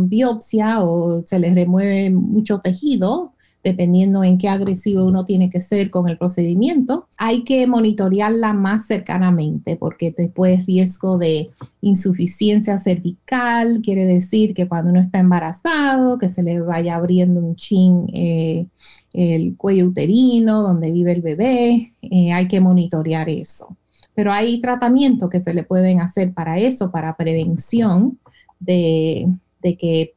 biopsias 0.05 0.79
o 0.81 1.21
se 1.23 1.37
le 1.37 1.53
remueve 1.53 2.09
mucho 2.09 2.59
tejido, 2.59 3.32
dependiendo 3.63 4.23
en 4.23 4.37
qué 4.37 4.49
agresivo 4.49 5.05
uno 5.05 5.23
tiene 5.23 5.49
que 5.49 5.61
ser 5.61 5.89
con 5.89 6.09
el 6.09 6.17
procedimiento, 6.17 7.07
hay 7.17 7.43
que 7.43 7.65
monitorearla 7.65 8.53
más 8.53 8.87
cercanamente 8.87 9.77
porque 9.77 10.13
después 10.15 10.65
riesgo 10.65 11.17
de 11.17 11.49
insuficiencia 11.81 12.77
cervical, 12.77 13.79
quiere 13.81 14.05
decir 14.05 14.53
que 14.53 14.67
cuando 14.67 14.91
uno 14.91 14.99
está 14.99 15.19
embarazado, 15.19 16.17
que 16.17 16.27
se 16.27 16.43
le 16.43 16.59
vaya 16.59 16.95
abriendo 16.95 17.39
un 17.39 17.55
chin 17.55 18.07
eh, 18.13 18.65
el 19.13 19.55
cuello 19.55 19.85
uterino 19.85 20.61
donde 20.61 20.91
vive 20.91 21.13
el 21.13 21.21
bebé, 21.21 21.93
eh, 22.01 22.33
hay 22.33 22.47
que 22.47 22.59
monitorear 22.59 23.29
eso. 23.29 23.77
Pero 24.15 24.31
hay 24.31 24.59
tratamientos 24.59 25.29
que 25.29 25.39
se 25.39 25.53
le 25.53 25.63
pueden 25.63 26.01
hacer 26.01 26.33
para 26.33 26.59
eso, 26.59 26.91
para 26.91 27.15
prevención 27.15 28.19
de, 28.59 29.27
de 29.61 29.77
que 29.77 30.13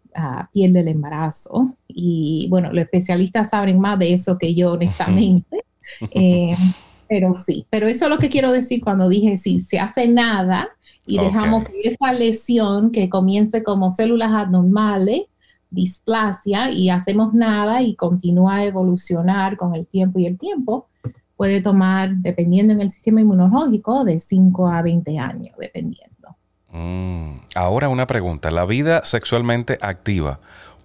piel 0.52 0.76
el 0.76 0.88
embarazo. 0.88 1.74
Y 1.88 2.46
bueno, 2.50 2.72
los 2.72 2.84
especialistas 2.84 3.50
saben 3.50 3.78
más 3.80 3.98
de 3.98 4.12
eso 4.12 4.38
que 4.38 4.54
yo, 4.54 4.72
honestamente. 4.72 5.58
Eh, 6.10 6.56
pero 7.08 7.34
sí, 7.34 7.64
pero 7.70 7.86
eso 7.86 8.06
es 8.06 8.10
lo 8.10 8.18
que 8.18 8.28
quiero 8.28 8.50
decir 8.50 8.82
cuando 8.82 9.08
dije, 9.08 9.36
si 9.36 9.60
se 9.60 9.78
hace 9.78 10.08
nada 10.08 10.68
y 11.06 11.16
dejamos 11.18 11.64
que 11.64 11.80
esa 11.84 12.12
lesión 12.12 12.90
que 12.90 13.08
comience 13.08 13.62
como 13.62 13.92
células 13.92 14.32
anormales, 14.32 15.22
displasia, 15.70 16.72
y 16.72 16.90
hacemos 16.90 17.34
nada 17.34 17.82
y 17.82 17.94
continúa 17.94 18.56
a 18.56 18.64
evolucionar 18.64 19.56
con 19.56 19.76
el 19.76 19.86
tiempo 19.86 20.18
y 20.18 20.26
el 20.26 20.38
tiempo, 20.38 20.88
puede 21.36 21.60
tomar, 21.60 22.16
dependiendo 22.16 22.72
en 22.72 22.80
el 22.80 22.90
sistema 22.90 23.20
inmunológico, 23.20 24.04
de 24.04 24.18
5 24.18 24.66
a 24.68 24.82
20 24.82 25.18
años, 25.18 25.54
dependiendo. 25.58 26.15
Mm, 26.76 27.40
ahora 27.54 27.88
una 27.88 28.06
pregunta. 28.06 28.50
¿La 28.50 28.66
vida 28.66 29.02
sexualmente 29.04 29.78
activa 29.80 30.40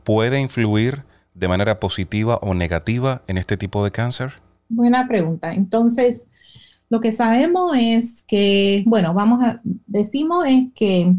puede 0.06 0.40
influir 0.40 1.04
de 1.34 1.50
manera 1.50 1.82
positiva 1.82 2.38
o 2.38 2.54
negativa 2.54 3.24
en 3.28 3.38
este 3.38 3.58
tipo 3.58 3.84
de 3.84 3.92
cáncer? 3.92 4.34
Buena 4.70 5.06
pregunta. 5.08 5.54
Entonces, 5.54 6.28
lo 6.90 7.02
que 7.02 7.12
sabemos 7.12 7.74
es 7.78 8.24
que, 8.24 8.84
bueno, 8.88 9.14
vamos 9.14 9.44
a, 9.44 9.60
decimos 9.86 10.46
es 10.48 10.68
que 10.74 11.14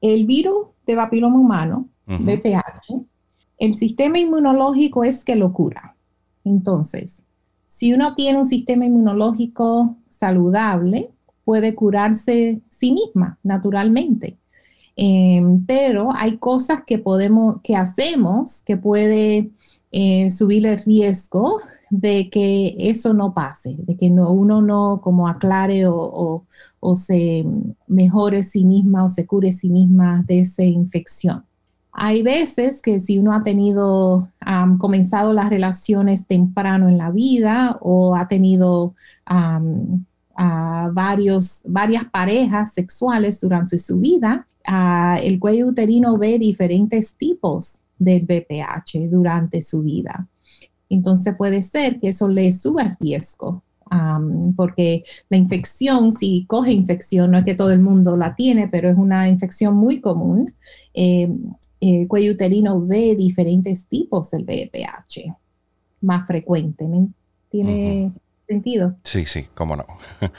el 0.00 0.26
virus 0.26 0.66
de 0.86 0.96
papiloma 0.96 1.38
humano, 1.38 1.88
BPH, 2.06 3.00
el 3.58 3.76
sistema 3.76 4.18
inmunológico 4.18 5.04
es 5.04 5.24
que 5.24 5.36
lo 5.36 5.52
cura. 5.52 5.94
Entonces, 6.42 7.22
si 7.68 7.94
uno 7.94 8.14
tiene 8.16 8.40
un 8.40 8.46
sistema 8.46 8.84
inmunológico 8.84 9.96
saludable, 10.08 11.10
puede 11.44 11.74
curarse 11.74 12.60
sí 12.68 12.92
misma 12.92 13.38
naturalmente. 13.42 14.38
Em, 14.96 15.64
pero 15.66 16.08
hay 16.14 16.38
cosas 16.38 16.82
que 16.86 16.98
podemos, 16.98 17.60
que 17.62 17.74
hacemos 17.74 18.62
que 18.62 18.76
puede 18.76 19.50
eh, 19.90 20.30
subir 20.30 20.66
el 20.66 20.78
riesgo 20.78 21.60
de 21.90 22.28
que 22.30 22.74
eso 22.78 23.14
no 23.14 23.34
pase, 23.34 23.76
de 23.78 23.96
que 23.96 24.10
no, 24.10 24.30
uno 24.32 24.62
no 24.62 25.00
como 25.02 25.28
aclare 25.28 25.86
o, 25.86 26.44
se 26.96 27.44
mejore 27.86 28.42
sí 28.42 28.64
misma 28.64 29.04
o 29.04 29.10
se 29.10 29.26
cure 29.26 29.52
sí 29.52 29.70
misma 29.70 30.24
de 30.26 30.40
esa 30.40 30.62
infección. 30.62 31.44
Hay 31.92 32.22
veces 32.22 32.82
que 32.82 32.98
si 32.98 33.18
uno 33.18 33.32
ha 33.32 33.42
tenido, 33.44 34.28
comenzado 34.78 35.32
las 35.32 35.48
relaciones 35.48 36.26
temprano 36.26 36.88
en 36.88 36.98
la 36.98 37.10
vida 37.10 37.78
o 37.80 38.16
ha 38.16 38.26
tenido 38.26 38.94
a 40.36 40.90
varios, 40.92 41.62
varias 41.66 42.04
parejas 42.06 42.72
sexuales 42.74 43.40
durante 43.40 43.78
su 43.78 43.98
vida, 43.98 44.46
el 45.22 45.38
cuello 45.38 45.68
uterino 45.68 46.16
ve 46.18 46.38
diferentes 46.38 47.16
tipos 47.16 47.80
del 47.98 48.24
BPH 48.24 49.10
durante 49.10 49.62
su 49.62 49.82
vida. 49.82 50.26
Entonces 50.88 51.34
puede 51.36 51.62
ser 51.62 52.00
que 52.00 52.08
eso 52.08 52.28
le 52.28 52.50
suba 52.52 52.96
riesgo, 53.00 53.62
porque 54.56 55.04
la 55.28 55.36
infección, 55.36 56.12
si 56.12 56.46
coge 56.46 56.72
infección, 56.72 57.30
no 57.30 57.38
es 57.38 57.44
que 57.44 57.54
todo 57.54 57.70
el 57.70 57.80
mundo 57.80 58.16
la 58.16 58.34
tiene, 58.34 58.68
pero 58.68 58.90
es 58.90 58.96
una 58.96 59.28
infección 59.28 59.76
muy 59.76 60.00
común. 60.00 60.52
Eh, 60.94 61.28
el 61.80 62.08
cuello 62.08 62.32
uterino 62.32 62.80
ve 62.80 63.14
diferentes 63.14 63.86
tipos 63.86 64.30
del 64.30 64.44
BPH 64.44 65.34
más 66.00 66.26
frecuente. 66.26 66.86
¿Tiene, 67.50 68.12
sentido. 68.46 68.94
Sí, 69.02 69.26
sí, 69.26 69.48
cómo 69.54 69.76
no. 69.76 69.86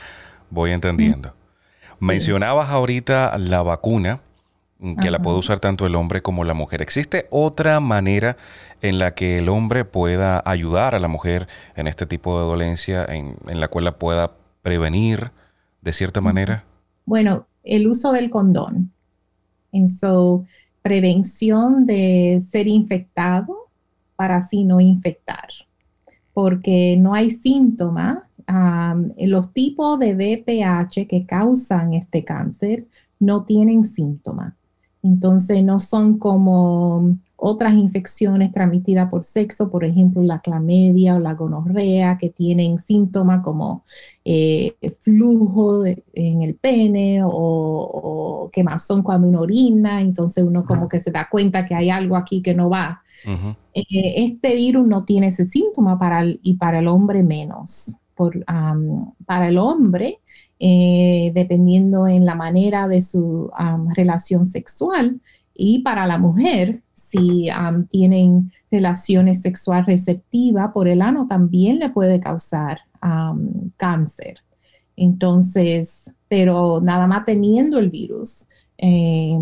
Voy 0.49 0.71
entendiendo. 0.71 1.33
Mencionabas 1.99 2.69
ahorita 2.69 3.37
la 3.37 3.63
vacuna, 3.63 4.21
mm, 4.79 4.95
que 4.95 5.11
la 5.11 5.19
puede 5.19 5.37
usar 5.37 5.59
tanto 5.59 5.85
el 5.85 5.95
hombre 5.95 6.21
como 6.21 6.43
la 6.43 6.53
mujer. 6.53 6.81
¿Existe 6.81 7.27
otra 7.29 7.79
manera 7.79 8.37
en 8.81 8.99
la 8.99 9.15
que 9.15 9.39
el 9.39 9.49
hombre 9.49 9.85
pueda 9.85 10.41
ayudar 10.45 10.95
a 10.95 10.99
la 10.99 11.07
mujer 11.07 11.47
en 11.75 11.87
este 11.87 12.05
tipo 12.05 12.39
de 12.39 12.45
dolencia, 12.45 13.05
en, 13.05 13.35
la 13.45 13.67
cual 13.67 13.85
la 13.85 13.97
pueda 13.97 14.33
prevenir 14.61 15.31
de 15.81 15.93
cierta 15.93 16.21
manera? 16.21 16.63
Bueno, 17.05 17.47
el 17.63 17.87
uso 17.87 18.11
del 18.11 18.29
condón. 18.29 18.91
En 19.71 19.87
su 19.87 20.45
prevención 20.81 21.85
de 21.85 22.41
ser 22.47 22.67
infectado 22.67 23.69
para 24.15 24.37
así 24.37 24.63
no 24.63 24.79
infectar 24.79 25.49
porque 26.35 26.97
no 26.99 27.13
hay 27.13 27.31
síntomas. 27.31 28.19
los 29.17 29.53
tipos 29.53 29.97
de 29.97 30.13
VPH 30.13 31.07
que 31.07 31.25
causan 31.25 31.93
este 31.93 32.25
cáncer 32.25 32.87
no 33.19 33.45
tienen 33.45 33.85
síntomas. 33.85 34.53
Entonces 35.01 35.63
no 35.63 35.79
son 35.79 36.19
como 36.19 37.17
otras 37.47 37.75
infecciones 37.75 38.51
transmitidas 38.51 39.07
por 39.07 39.23
sexo, 39.23 39.69
por 39.69 39.85
ejemplo, 39.85 40.23
la 40.23 40.39
clamedia 40.39 41.13
o 41.15 41.19
la 41.19 41.35
gonorrea, 41.35 42.17
que 42.17 42.31
tienen 42.31 42.79
síntomas 42.79 43.43
como 43.43 43.83
eh, 44.23 44.73
flujo 45.01 45.85
en 45.85 46.41
el 46.41 46.55
pene 46.55 47.21
o, 47.23 48.49
quemazón 48.51 49.03
cuando 49.03 49.27
uno 49.27 49.41
orina, 49.41 50.01
entonces 50.01 50.43
uno 50.43 50.65
como 50.65 50.89
que 50.89 50.97
se 50.97 51.11
da 51.11 51.27
cuenta 51.29 51.67
que 51.67 51.75
hay 51.75 51.91
algo 51.91 52.15
aquí 52.15 52.41
que 52.41 52.55
no 52.55 52.67
va. 52.67 53.03
Eh, 53.75 54.25
este 54.25 54.55
virus 54.55 54.87
no 54.87 55.05
tiene 55.05 55.27
ese 55.27 55.45
síntoma 55.45 55.99
para 55.99 56.25
y 56.25 56.55
para 56.55 56.79
el 56.79 56.87
hombre 56.87 57.21
menos. 57.21 57.95
Por, 58.15 58.43
para 59.25 59.49
el 59.49 59.57
hombre, 59.59 60.19
eh, 60.57 61.31
dependiendo 61.35 62.07
en 62.07 62.25
la 62.25 62.33
manera 62.33 62.87
de 62.87 63.03
su 63.03 63.51
relación 63.95 64.45
sexual, 64.47 65.21
y 65.55 65.79
para 65.79 66.05
la 66.05 66.17
mujer, 66.17 66.81
si 66.93 67.49
tienen 67.89 68.51
relaciones 68.69 69.41
sexuales 69.41 69.85
receptivas 69.85 70.71
por 70.73 70.87
el 70.89 71.01
ano, 71.01 71.27
también 71.27 71.79
le 71.79 71.89
puede 71.89 72.19
causar 72.19 72.79
cáncer. 73.77 74.39
Entonces, 74.97 76.11
pero 76.27 76.81
nada 76.81 77.07
más 77.07 77.25
teniendo 77.25 77.79
el 77.79 77.89
virus, 77.89 78.47
eh, 78.77 79.37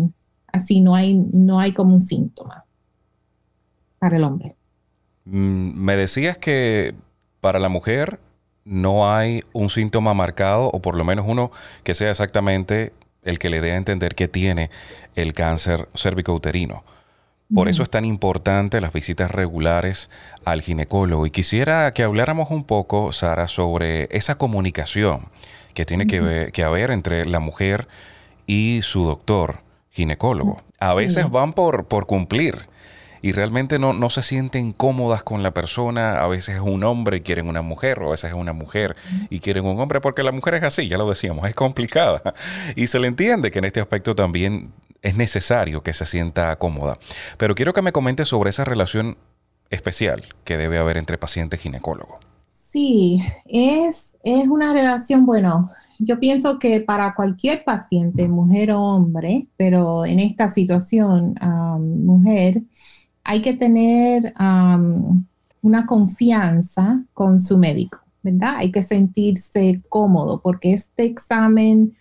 así 0.52 0.80
no 0.80 0.94
hay, 0.94 1.14
no 1.14 1.58
hay 1.58 1.72
como 1.72 1.94
un 1.94 2.00
síntoma 2.00 2.64
para 3.98 4.16
el 4.16 4.24
hombre. 4.24 4.54
Mm, 5.24 5.72
me 5.74 5.96
decías 5.96 6.36
que 6.38 6.94
para 7.40 7.58
la 7.58 7.68
mujer 7.68 8.20
no 8.64 9.10
hay 9.10 9.42
un 9.52 9.68
síntoma 9.68 10.14
marcado, 10.14 10.70
o 10.72 10.80
por 10.80 10.96
lo 10.96 11.04
menos 11.04 11.26
uno 11.28 11.50
que 11.82 11.94
sea 11.94 12.10
exactamente 12.10 12.92
el 13.24 13.38
que 13.38 13.50
le 13.50 13.60
dé 13.60 13.72
a 13.72 13.76
entender 13.76 14.14
que 14.14 14.28
tiene 14.28 14.70
el 15.14 15.32
cáncer 15.32 15.88
cervicouterino. 15.94 16.84
Por 17.54 17.68
eso 17.68 17.82
es 17.82 17.90
tan 17.90 18.04
importante 18.04 18.80
las 18.80 18.92
visitas 18.92 19.30
regulares 19.30 20.10
al 20.44 20.62
ginecólogo. 20.62 21.26
Y 21.26 21.30
quisiera 21.30 21.92
que 21.92 22.02
habláramos 22.02 22.50
un 22.50 22.64
poco, 22.64 23.12
Sara, 23.12 23.48
sobre 23.48 24.08
esa 24.10 24.36
comunicación 24.36 25.26
que 25.74 25.84
tiene 25.84 26.06
que, 26.06 26.50
que, 26.52 26.64
haber 26.64 26.90
entre 26.90 27.26
la 27.26 27.40
mujer 27.40 27.86
y 28.46 28.80
su 28.82 29.04
doctor 29.04 29.60
ginecólogo. 29.90 30.62
A 30.78 30.94
veces 30.94 31.30
van 31.30 31.52
por, 31.52 31.86
por 31.86 32.06
cumplir 32.06 32.66
y 33.24 33.32
realmente 33.32 33.78
no, 33.78 33.94
no, 33.94 34.10
se 34.10 34.22
sienten 34.22 34.74
cómodas 34.74 35.22
con 35.22 35.42
la 35.42 35.54
persona. 35.54 36.22
A 36.22 36.28
veces 36.28 36.56
es 36.56 36.60
un 36.60 36.84
hombre 36.84 37.16
y 37.16 37.20
quieren 37.22 37.48
una 37.48 37.62
mujer, 37.62 38.00
o 38.00 38.08
a 38.08 38.10
veces 38.10 38.32
es 38.32 38.36
una 38.36 38.52
mujer 38.52 38.96
y 39.30 39.40
quieren 39.40 39.64
un 39.64 39.80
hombre, 39.80 40.02
porque 40.02 40.22
la 40.22 40.30
mujer 40.30 40.56
es 40.56 40.62
así, 40.62 40.88
ya 40.88 40.98
lo 40.98 41.08
decíamos, 41.08 41.48
es 41.48 41.54
complicada. 41.54 42.20
Y 42.76 42.88
se 42.88 42.98
le 42.98 43.08
entiende 43.08 43.50
que 43.50 43.60
en 43.60 43.64
este 43.64 43.80
aspecto 43.80 44.14
también 44.14 44.72
es 45.00 45.16
necesario 45.16 45.82
que 45.82 45.94
se 45.94 46.04
sienta 46.04 46.54
cómoda. 46.56 46.98
Pero 47.38 47.54
quiero 47.54 47.72
que 47.72 47.80
me 47.80 47.92
comentes 47.92 48.28
sobre 48.28 48.50
esa 48.50 48.66
relación 48.66 49.16
especial 49.70 50.22
que 50.44 50.58
debe 50.58 50.76
haber 50.76 50.98
entre 50.98 51.16
paciente 51.16 51.56
y 51.56 51.60
ginecólogo. 51.60 52.18
Sí, 52.52 53.22
es, 53.46 54.18
es 54.22 54.48
una 54.48 54.74
relación, 54.74 55.24
bueno, 55.24 55.70
yo 55.98 56.20
pienso 56.20 56.58
que 56.58 56.80
para 56.82 57.14
cualquier 57.14 57.64
paciente, 57.64 58.28
mujer 58.28 58.72
o 58.72 58.82
hombre, 58.82 59.46
pero 59.56 60.04
en 60.04 60.20
esta 60.20 60.50
situación, 60.50 61.34
mujer, 62.04 62.62
hay 63.24 63.40
que 63.40 63.54
tener 63.54 64.32
una 65.62 65.86
confianza 65.86 67.02
con 67.14 67.40
su 67.40 67.58
médico, 67.58 67.98
¿verdad? 68.22 68.56
Hay 68.56 68.70
que 68.70 68.82
sentirse 68.82 69.82
cómodo 69.88 70.40
porque 70.40 70.74
este 70.74 71.04
examen 71.04 71.96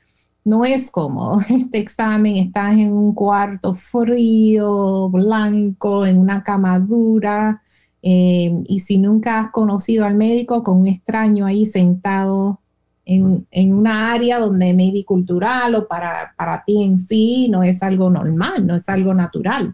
no 0.46 0.66
es 0.66 0.92
como 0.92 1.40
este 1.50 1.78
examen, 1.78 2.36
estás 2.38 2.74
en 2.74 2.92
un 2.92 3.14
cuarto 3.14 3.74
frío, 3.74 5.10
blanco, 5.10 6.06
en 6.06 6.20
una 6.20 6.44
cama 6.44 6.80
dura, 6.80 7.62
eh, 8.02 8.52
y 8.68 8.82
si 8.82 8.98
nunca 8.98 9.40
has 9.40 9.52
conocido 9.52 10.06
al 10.06 10.16
médico 10.16 10.62
con 10.62 10.82
un 10.82 10.88
extraño 10.88 11.46
ahí 11.46 11.66
sentado 11.66 12.60
en, 13.06 13.48
en 13.50 13.74
una 13.74 14.12
área 14.12 14.40
donde 14.40 14.74
maybe 14.74 15.06
cultural 15.06 15.74
o 15.76 15.88
para, 15.88 16.34
para 16.38 16.66
ti 16.66 16.84
en 16.84 17.00
sí 17.00 17.48
no 17.50 17.64
es 17.64 17.82
algo 17.82 18.10
normal, 18.10 18.68
no 18.68 18.76
es 18.76 18.90
algo 18.90 19.14
natural. 19.14 19.74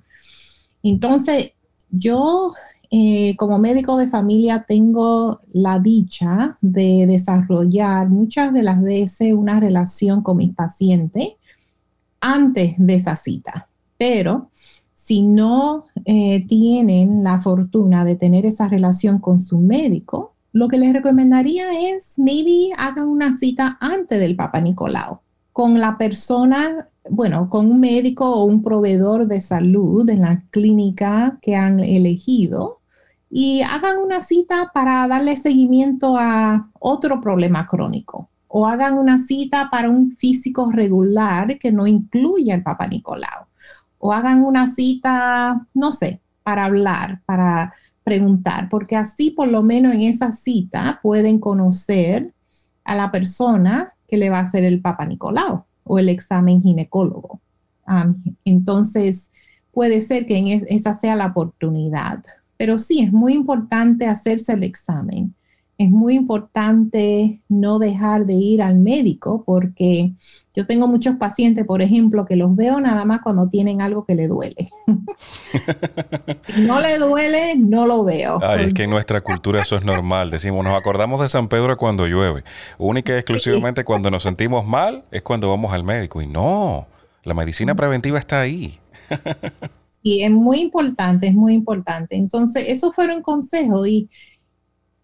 Entonces, 0.83 1.51
yo 1.89 2.53
eh, 2.91 3.35
como 3.37 3.59
médico 3.59 3.97
de 3.97 4.07
familia 4.07 4.65
tengo 4.67 5.41
la 5.51 5.79
dicha 5.79 6.57
de 6.61 7.05
desarrollar 7.07 8.09
muchas 8.09 8.51
de 8.53 8.63
las 8.63 8.81
veces 8.81 9.33
una 9.33 9.59
relación 9.59 10.23
con 10.23 10.37
mis 10.37 10.55
pacientes 10.55 11.33
antes 12.19 12.75
de 12.77 12.95
esa 12.95 13.15
cita, 13.15 13.69
pero 13.97 14.49
si 14.93 15.21
no 15.21 15.85
eh, 16.05 16.45
tienen 16.47 17.23
la 17.23 17.39
fortuna 17.39 18.03
de 18.05 18.15
tener 18.15 18.45
esa 18.45 18.67
relación 18.67 19.19
con 19.19 19.39
su 19.39 19.59
médico, 19.59 20.33
lo 20.51 20.67
que 20.67 20.79
les 20.79 20.91
recomendaría 20.91 21.67
es 21.91 22.13
maybe 22.17 22.71
hagan 22.77 23.07
una 23.07 23.33
cita 23.33 23.77
antes 23.79 24.19
del 24.19 24.35
Papa 24.35 24.61
Nicolau 24.61 25.19
con 25.53 25.79
la 25.79 25.97
persona 25.97 26.89
bueno, 27.09 27.49
con 27.49 27.69
un 27.69 27.79
médico 27.79 28.29
o 28.29 28.43
un 28.43 28.61
proveedor 28.63 29.27
de 29.27 29.41
salud 29.41 30.09
en 30.09 30.21
la 30.21 30.43
clínica 30.51 31.37
que 31.41 31.55
han 31.55 31.79
elegido 31.79 32.79
y 33.29 33.61
hagan 33.61 33.97
una 33.97 34.21
cita 34.21 34.71
para 34.73 35.07
darle 35.07 35.37
seguimiento 35.37 36.17
a 36.17 36.69
otro 36.79 37.21
problema 37.21 37.67
crónico. 37.67 38.29
O 38.47 38.65
hagan 38.65 38.97
una 38.97 39.19
cita 39.19 39.69
para 39.69 39.89
un 39.89 40.15
físico 40.15 40.71
regular 40.71 41.59
que 41.59 41.71
no 41.71 41.85
incluya 41.85 42.55
el 42.55 42.63
Papa 42.63 42.87
Nicolau. 42.87 43.45
O 43.99 44.11
hagan 44.11 44.43
una 44.43 44.67
cita, 44.67 45.67
no 45.73 45.91
sé, 45.91 46.21
para 46.41 46.65
hablar, 46.65 47.21
para 47.25 47.73
preguntar, 48.03 48.69
porque 48.69 48.95
así 48.95 49.29
por 49.29 49.49
lo 49.49 49.61
menos 49.61 49.93
en 49.93 50.01
esa 50.01 50.31
cita 50.31 50.99
pueden 51.03 51.39
conocer 51.39 52.33
a 52.83 52.95
la 52.95 53.11
persona 53.11 53.93
que 54.07 54.17
le 54.17 54.31
va 54.31 54.39
a 54.39 54.43
hacer 54.43 54.63
el 54.63 54.81
Papa 54.81 55.05
Nicolau 55.05 55.65
o 55.89 55.99
el 55.99 56.07
examen 56.07 56.61
ginecólogo. 56.61 57.41
entonces, 58.45 59.31
puede 59.71 59.99
ser 60.01 60.25
que 60.27 60.65
esa 60.69 60.93
sea 60.93 61.15
la 61.15 61.27
oportunidad 61.27 62.23
pero 62.59 62.77
sí, 62.77 62.99
es 62.99 63.13
muy 63.13 63.35
importante 63.35 64.05
hacerse 64.05 64.51
el 64.51 64.63
examen. 64.63 65.33
Es 65.79 65.89
muy 65.89 66.15
importante 66.15 67.39
no 67.47 67.79
dejar 67.79 68.25
de 68.25 68.33
ir 68.33 68.61
al 68.61 68.75
médico 68.75 69.43
porque 69.45 70.11
yo 70.53 70.67
tengo 70.67 70.87
muchos 70.87 71.15
pacientes, 71.15 71.65
por 71.65 71.81
ejemplo, 71.81 72.25
que 72.25 72.35
los 72.35 72.53
veo 72.53 72.81
nada 72.81 73.05
más 73.05 73.21
cuando 73.21 73.47
tienen 73.47 73.81
algo 73.81 74.03
que 74.03 74.13
le 74.13 74.27
duele. 74.27 74.71
si 76.53 76.61
no 76.63 76.81
le 76.81 76.97
duele, 76.97 77.55
no 77.55 77.87
lo 77.87 78.03
veo. 78.03 78.39
Ay, 78.43 78.65
es 78.65 78.73
que 78.73 78.83
en 78.83 78.89
nuestra 78.89 79.21
cultura 79.21 79.61
eso 79.61 79.77
es 79.77 79.85
normal. 79.85 80.31
Decimos, 80.31 80.65
nos 80.65 80.77
acordamos 80.77 81.21
de 81.21 81.29
San 81.29 81.47
Pedro 81.47 81.77
cuando 81.77 82.07
llueve. 82.07 82.43
Única 82.77 83.13
y 83.13 83.15
exclusivamente 83.15 83.85
cuando 83.85 84.11
nos 84.11 84.23
sentimos 84.23 84.67
mal 84.67 85.05
es 85.11 85.23
cuando 85.23 85.49
vamos 85.49 85.71
al 85.71 85.85
médico. 85.85 86.21
Y 86.21 86.27
no, 86.27 86.87
la 87.23 87.33
medicina 87.33 87.73
preventiva 87.73 88.19
está 88.19 88.41
ahí. 88.41 88.77
Y 90.03 90.23
es 90.23 90.31
muy 90.31 90.59
importante, 90.59 91.27
es 91.27 91.33
muy 91.33 91.53
importante. 91.53 92.17
Entonces, 92.17 92.67
eso 92.67 92.91
fueron 92.91 93.21
consejos 93.21 93.87
y, 93.87 94.09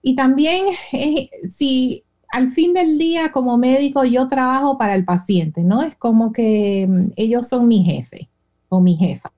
y 0.05 0.15
también 0.15 0.67
eh, 0.93 1.29
si 1.49 2.03
al 2.31 2.49
fin 2.49 2.73
del 2.73 2.99
día 2.99 3.31
como 3.31 3.57
médico 3.57 4.05
yo 4.05 4.27
trabajo 4.27 4.77
para 4.77 4.93
el 4.93 5.03
paciente, 5.03 5.63
¿no? 5.63 5.81
Es 5.81 5.95
como 5.95 6.31
que 6.31 6.85
mm, 6.87 7.11
ellos 7.15 7.47
son 7.47 7.67
mi 7.67 7.83
jefe 7.83 8.29
o 8.69 8.79
mi 8.81 8.95
jefa. 8.95 9.31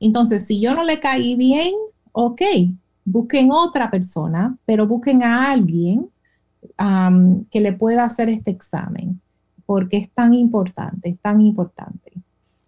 Entonces, 0.00 0.46
si 0.46 0.58
yo 0.58 0.74
no 0.74 0.84
le 0.84 1.00
caí 1.00 1.36
bien, 1.36 1.74
ok, 2.12 2.40
busquen 3.04 3.50
otra 3.52 3.90
persona, 3.90 4.56
pero 4.64 4.86
busquen 4.86 5.22
a 5.22 5.52
alguien 5.52 6.10
que 7.50 7.60
le 7.60 7.72
pueda 7.74 8.04
hacer 8.04 8.28
este 8.28 8.50
examen, 8.50 9.20
porque 9.64 9.98
es 9.98 10.10
tan 10.10 10.34
importante, 10.34 11.10
es 11.10 11.20
tan 11.20 11.40
importante. 11.40 12.12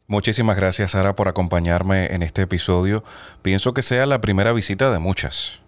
Muchísimas 0.07 0.57
gracias, 0.57 0.93
Sara, 0.93 1.17
por 1.17 1.29
acompañarme 1.29 2.15
en 2.15 2.23
este 2.23 2.43
episodio. 2.43 3.05
Pienso 3.43 3.75
que 3.75 3.83
sea 3.83 4.07
la 4.07 4.21
primera 4.21 4.53
visita 4.53 4.91
de 4.93 4.99
muchas. 4.99 5.61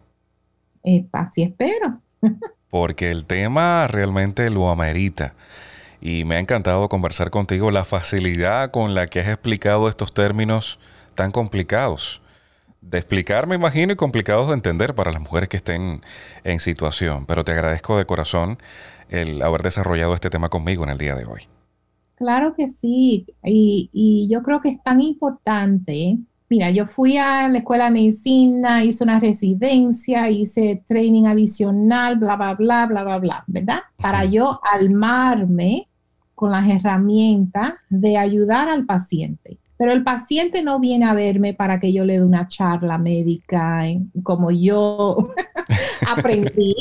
Eh, 0.84 1.06
así 1.12 1.42
espero. 1.42 2.00
Porque 2.70 3.10
el 3.10 3.24
tema 3.24 3.86
realmente 3.86 4.50
lo 4.50 4.70
amerita. 4.70 5.34
Y 6.00 6.24
me 6.24 6.36
ha 6.36 6.38
encantado 6.38 6.88
conversar 6.88 7.30
contigo 7.30 7.70
la 7.70 7.84
facilidad 7.84 8.70
con 8.70 8.94
la 8.94 9.06
que 9.06 9.20
has 9.20 9.28
explicado 9.28 9.88
estos 9.88 10.14
términos 10.14 10.78
tan 11.14 11.30
complicados. 11.30 12.22
De 12.80 12.96
explicar, 12.96 13.46
me 13.46 13.56
imagino, 13.56 13.92
y 13.92 13.96
complicados 13.96 14.48
de 14.48 14.54
entender 14.54 14.94
para 14.94 15.12
las 15.12 15.20
mujeres 15.20 15.50
que 15.50 15.58
estén 15.58 16.00
en 16.44 16.60
situación. 16.60 17.26
Pero 17.26 17.44
te 17.44 17.52
agradezco 17.52 17.98
de 17.98 18.06
corazón 18.06 18.58
el 19.10 19.42
haber 19.42 19.62
desarrollado 19.62 20.14
este 20.14 20.30
tema 20.30 20.48
conmigo 20.48 20.84
en 20.84 20.90
el 20.90 20.98
día 20.98 21.14
de 21.14 21.26
hoy. 21.26 21.42
Claro 22.14 22.54
que 22.54 22.68
sí, 22.68 23.26
y, 23.42 24.28
yo 24.30 24.42
creo 24.42 24.60
que 24.60 24.68
es 24.68 24.82
tan 24.82 25.00
importante. 25.00 26.18
Mira, 26.50 26.70
yo 26.70 26.88
fui 26.88 27.16
a 27.16 27.48
la 27.48 27.58
escuela 27.58 27.84
de 27.84 27.90
medicina, 27.92 28.82
hice 28.82 29.04
una 29.04 29.20
residencia, 29.20 30.28
hice 30.28 30.82
training 30.84 31.26
adicional, 31.26 32.18
bla, 32.18 32.34
bla, 32.34 32.54
bla, 32.54 32.86
bla, 32.86 33.04
bla, 33.04 33.18
bla, 33.18 33.44
¿verdad? 33.46 33.78
Para 33.96 34.24
yo 34.24 34.58
armarme 34.64 35.86
con 36.34 36.50
las 36.50 36.68
herramientas 36.68 37.74
de 37.88 38.18
ayudar 38.18 38.68
al 38.68 38.84
paciente. 38.84 39.58
Pero 39.76 39.92
el 39.92 40.02
paciente 40.02 40.64
no 40.64 40.80
viene 40.80 41.04
a 41.04 41.14
verme 41.14 41.54
para 41.54 41.78
que 41.78 41.92
yo 41.92 42.04
le 42.04 42.14
dé 42.14 42.24
una 42.24 42.48
charla 42.48 42.98
médica 42.98 43.84
como 44.24 44.50
yo 44.50 45.32
aprendí. 46.08 46.74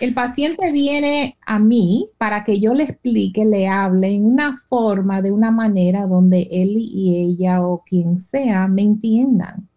El 0.00 0.14
paciente 0.14 0.70
viene 0.70 1.36
a 1.44 1.58
mí 1.58 2.06
para 2.18 2.44
que 2.44 2.60
yo 2.60 2.72
le 2.72 2.84
explique, 2.84 3.44
le 3.44 3.66
hable 3.66 4.08
en 4.08 4.24
una 4.24 4.56
forma, 4.68 5.22
de 5.22 5.32
una 5.32 5.50
manera 5.50 6.06
donde 6.06 6.46
él 6.52 6.74
y 6.76 7.16
ella 7.16 7.66
o 7.66 7.82
quien 7.84 8.20
sea 8.20 8.68
me 8.68 8.82
entiendan. 8.82 9.68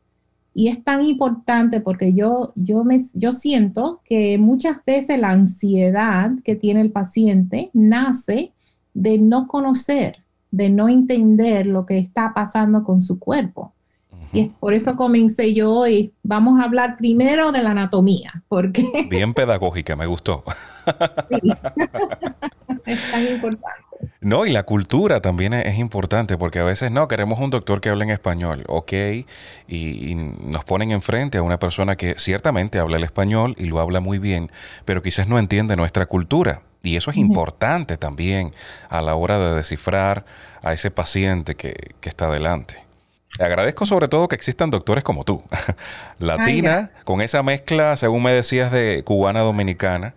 Y 0.54 0.68
es 0.68 0.84
tan 0.84 1.04
importante 1.04 1.82
porque 1.82 2.14
yo, 2.14 2.54
yo, 2.56 2.84
me, 2.84 3.00
yo 3.14 3.34
siento 3.34 4.02
que 4.06 4.38
muchas 4.38 4.78
veces 4.86 5.20
la 5.20 5.32
ansiedad 5.32 6.32
que 6.44 6.56
tiene 6.56 6.82
el 6.82 6.92
paciente 6.92 7.72
nace 7.74 8.54
de 8.94 9.18
no 9.18 9.48
conocer, 9.48 10.18
de 10.52 10.70
no 10.70 10.88
entender 10.88 11.66
lo 11.66 11.88
que 11.88 11.98
está 11.98 12.34
pasando 12.36 12.84
con 12.84 13.02
su 13.02 13.18
cuerpo. 13.18 13.74
Y 14.34 14.42
es 14.42 14.50
por 14.60 14.74
eso 14.74 14.96
comencé 14.96 15.54
yo 15.54 15.72
hoy. 15.72 16.14
Vamos 16.24 16.60
a 16.60 16.64
hablar 16.64 16.98
primero 16.98 17.52
de 17.52 17.64
la 17.64 17.72
anatomía, 17.72 18.44
porque... 18.48 18.90
Bien 19.10 19.34
pedagógica, 19.34 19.96
me 19.96 20.06
gustó. 20.06 20.44
es 22.86 23.12
tan 23.12 23.28
importante. 23.28 23.82
No, 24.20 24.46
y 24.46 24.52
la 24.52 24.64
cultura 24.64 25.22
también 25.22 25.54
es, 25.54 25.78
importante 25.78 26.38
porque 26.38 26.60
a 26.60 26.64
veces 26.64 26.92
no, 26.92 27.08
queremos 27.08 27.40
un 27.40 27.50
doctor 27.50 27.82
que 27.82 27.90
hable 27.90 28.04
en 28.04 28.10
español, 28.10 28.64
ok, 28.68 28.94
y, 29.68 30.16
nos 30.16 30.64
ponen 30.64 30.92
enfrente 30.92 31.38
a 31.38 31.44
una 31.44 31.60
persona 31.60 31.96
que 31.96 32.16
ciertamente 32.18 32.80
habla 32.80 32.98
el 32.98 33.04
español 33.04 33.56
y 33.58 33.66
lo 33.66 33.80
habla 33.80 34.00
muy 34.00 34.20
bien, 34.20 34.52
pero 34.86 35.02
quizás 35.02 35.28
no 35.28 35.40
entiende 35.40 35.76
nuestra 35.76 36.06
cultura. 36.06 36.62
Y 36.84 36.96
eso 36.96 37.12
es 37.12 37.18
importante 37.18 37.98
también 37.98 38.54
a 38.90 39.02
la 39.02 39.14
hora 39.14 39.38
de 39.38 39.56
descifrar 39.56 40.26
a 40.64 40.74
ese 40.74 40.90
paciente 40.90 41.56
que, 41.56 41.94
que 42.00 42.10
está 42.10 42.32
delante. 42.32 42.91
Le 43.40 43.46
agradezco 43.46 43.86
sobre 43.86 44.08
todo 44.08 44.28
que 44.28 44.36
existan 44.36 44.70
doctores 44.70 45.04
como 45.04 45.24
tú, 45.24 45.44
latina, 46.20 46.92
con 47.06 47.22
esa 47.22 47.44
mezcla, 47.44 47.96
según 47.96 48.24
me 48.24 48.32
decías, 48.32 48.72
de 48.72 49.04
cubana 49.06 49.40
dominicana 49.42 50.14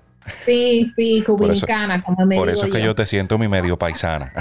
Sí, 0.47 0.91
sí, 0.97 1.23
cubinicana, 1.25 2.03
como 2.03 2.25
me 2.27 2.37
Por 2.37 2.49
eso 2.49 2.67
es 2.67 2.73
que 2.73 2.83
yo. 2.83 2.95
te 2.95 3.05
siento 3.07 3.37
mi 3.39 3.49
medio 3.49 3.79
paisana. 3.79 4.33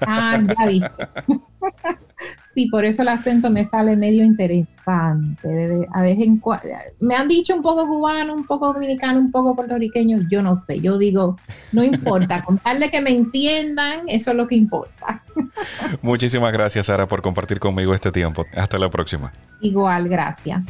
Ah, 0.00 0.40
ya 0.42 0.66
vi. 0.66 0.82
Sí, 2.52 2.66
por 2.66 2.84
eso 2.84 3.02
el 3.02 3.08
acento 3.08 3.48
me 3.48 3.64
sale 3.64 3.96
medio 3.96 4.24
interesante. 4.24 5.86
a 5.92 6.02
veces 6.02 6.28
me 6.98 7.14
han 7.14 7.28
dicho 7.28 7.54
un 7.54 7.62
poco 7.62 7.86
cubano, 7.86 8.34
un 8.34 8.44
poco 8.44 8.72
dominicano, 8.72 9.20
un 9.20 9.30
poco 9.30 9.54
puertorriqueño. 9.54 10.26
Yo 10.28 10.42
no 10.42 10.56
sé. 10.56 10.80
Yo 10.80 10.98
digo, 10.98 11.36
no 11.70 11.84
importa. 11.84 12.42
Con 12.42 12.58
tal 12.58 12.80
de 12.80 12.90
que 12.90 13.00
me 13.00 13.10
entiendan, 13.10 14.00
eso 14.08 14.32
es 14.32 14.36
lo 14.36 14.48
que 14.48 14.56
importa. 14.56 15.22
Muchísimas 16.02 16.52
gracias, 16.52 16.86
Sara, 16.86 17.06
por 17.06 17.22
compartir 17.22 17.60
conmigo 17.60 17.94
este 17.94 18.10
tiempo. 18.10 18.44
Hasta 18.56 18.78
la 18.78 18.90
próxima. 18.90 19.32
Igual, 19.60 20.08
gracias. 20.08 20.62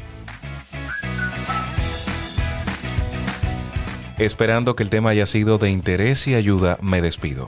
Esperando 4.19 4.77
que 4.77 4.83
el 4.83 4.91
tema 4.91 5.11
haya 5.11 5.25
sido 5.25 5.57
de 5.57 5.71
interés 5.71 6.29
y 6.29 6.35
ayuda, 6.35 6.77
me 6.83 7.01
despido. 7.01 7.47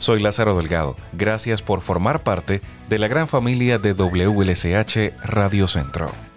Soy 0.00 0.18
Lázaro 0.18 0.56
Delgado. 0.56 0.96
Gracias 1.12 1.60
por 1.60 1.82
formar 1.82 2.22
parte 2.22 2.62
de 2.88 2.98
la 2.98 3.06
gran 3.06 3.28
familia 3.28 3.78
de 3.78 3.92
WLSH 3.92 5.12
Radio 5.22 5.68
Centro. 5.68 6.29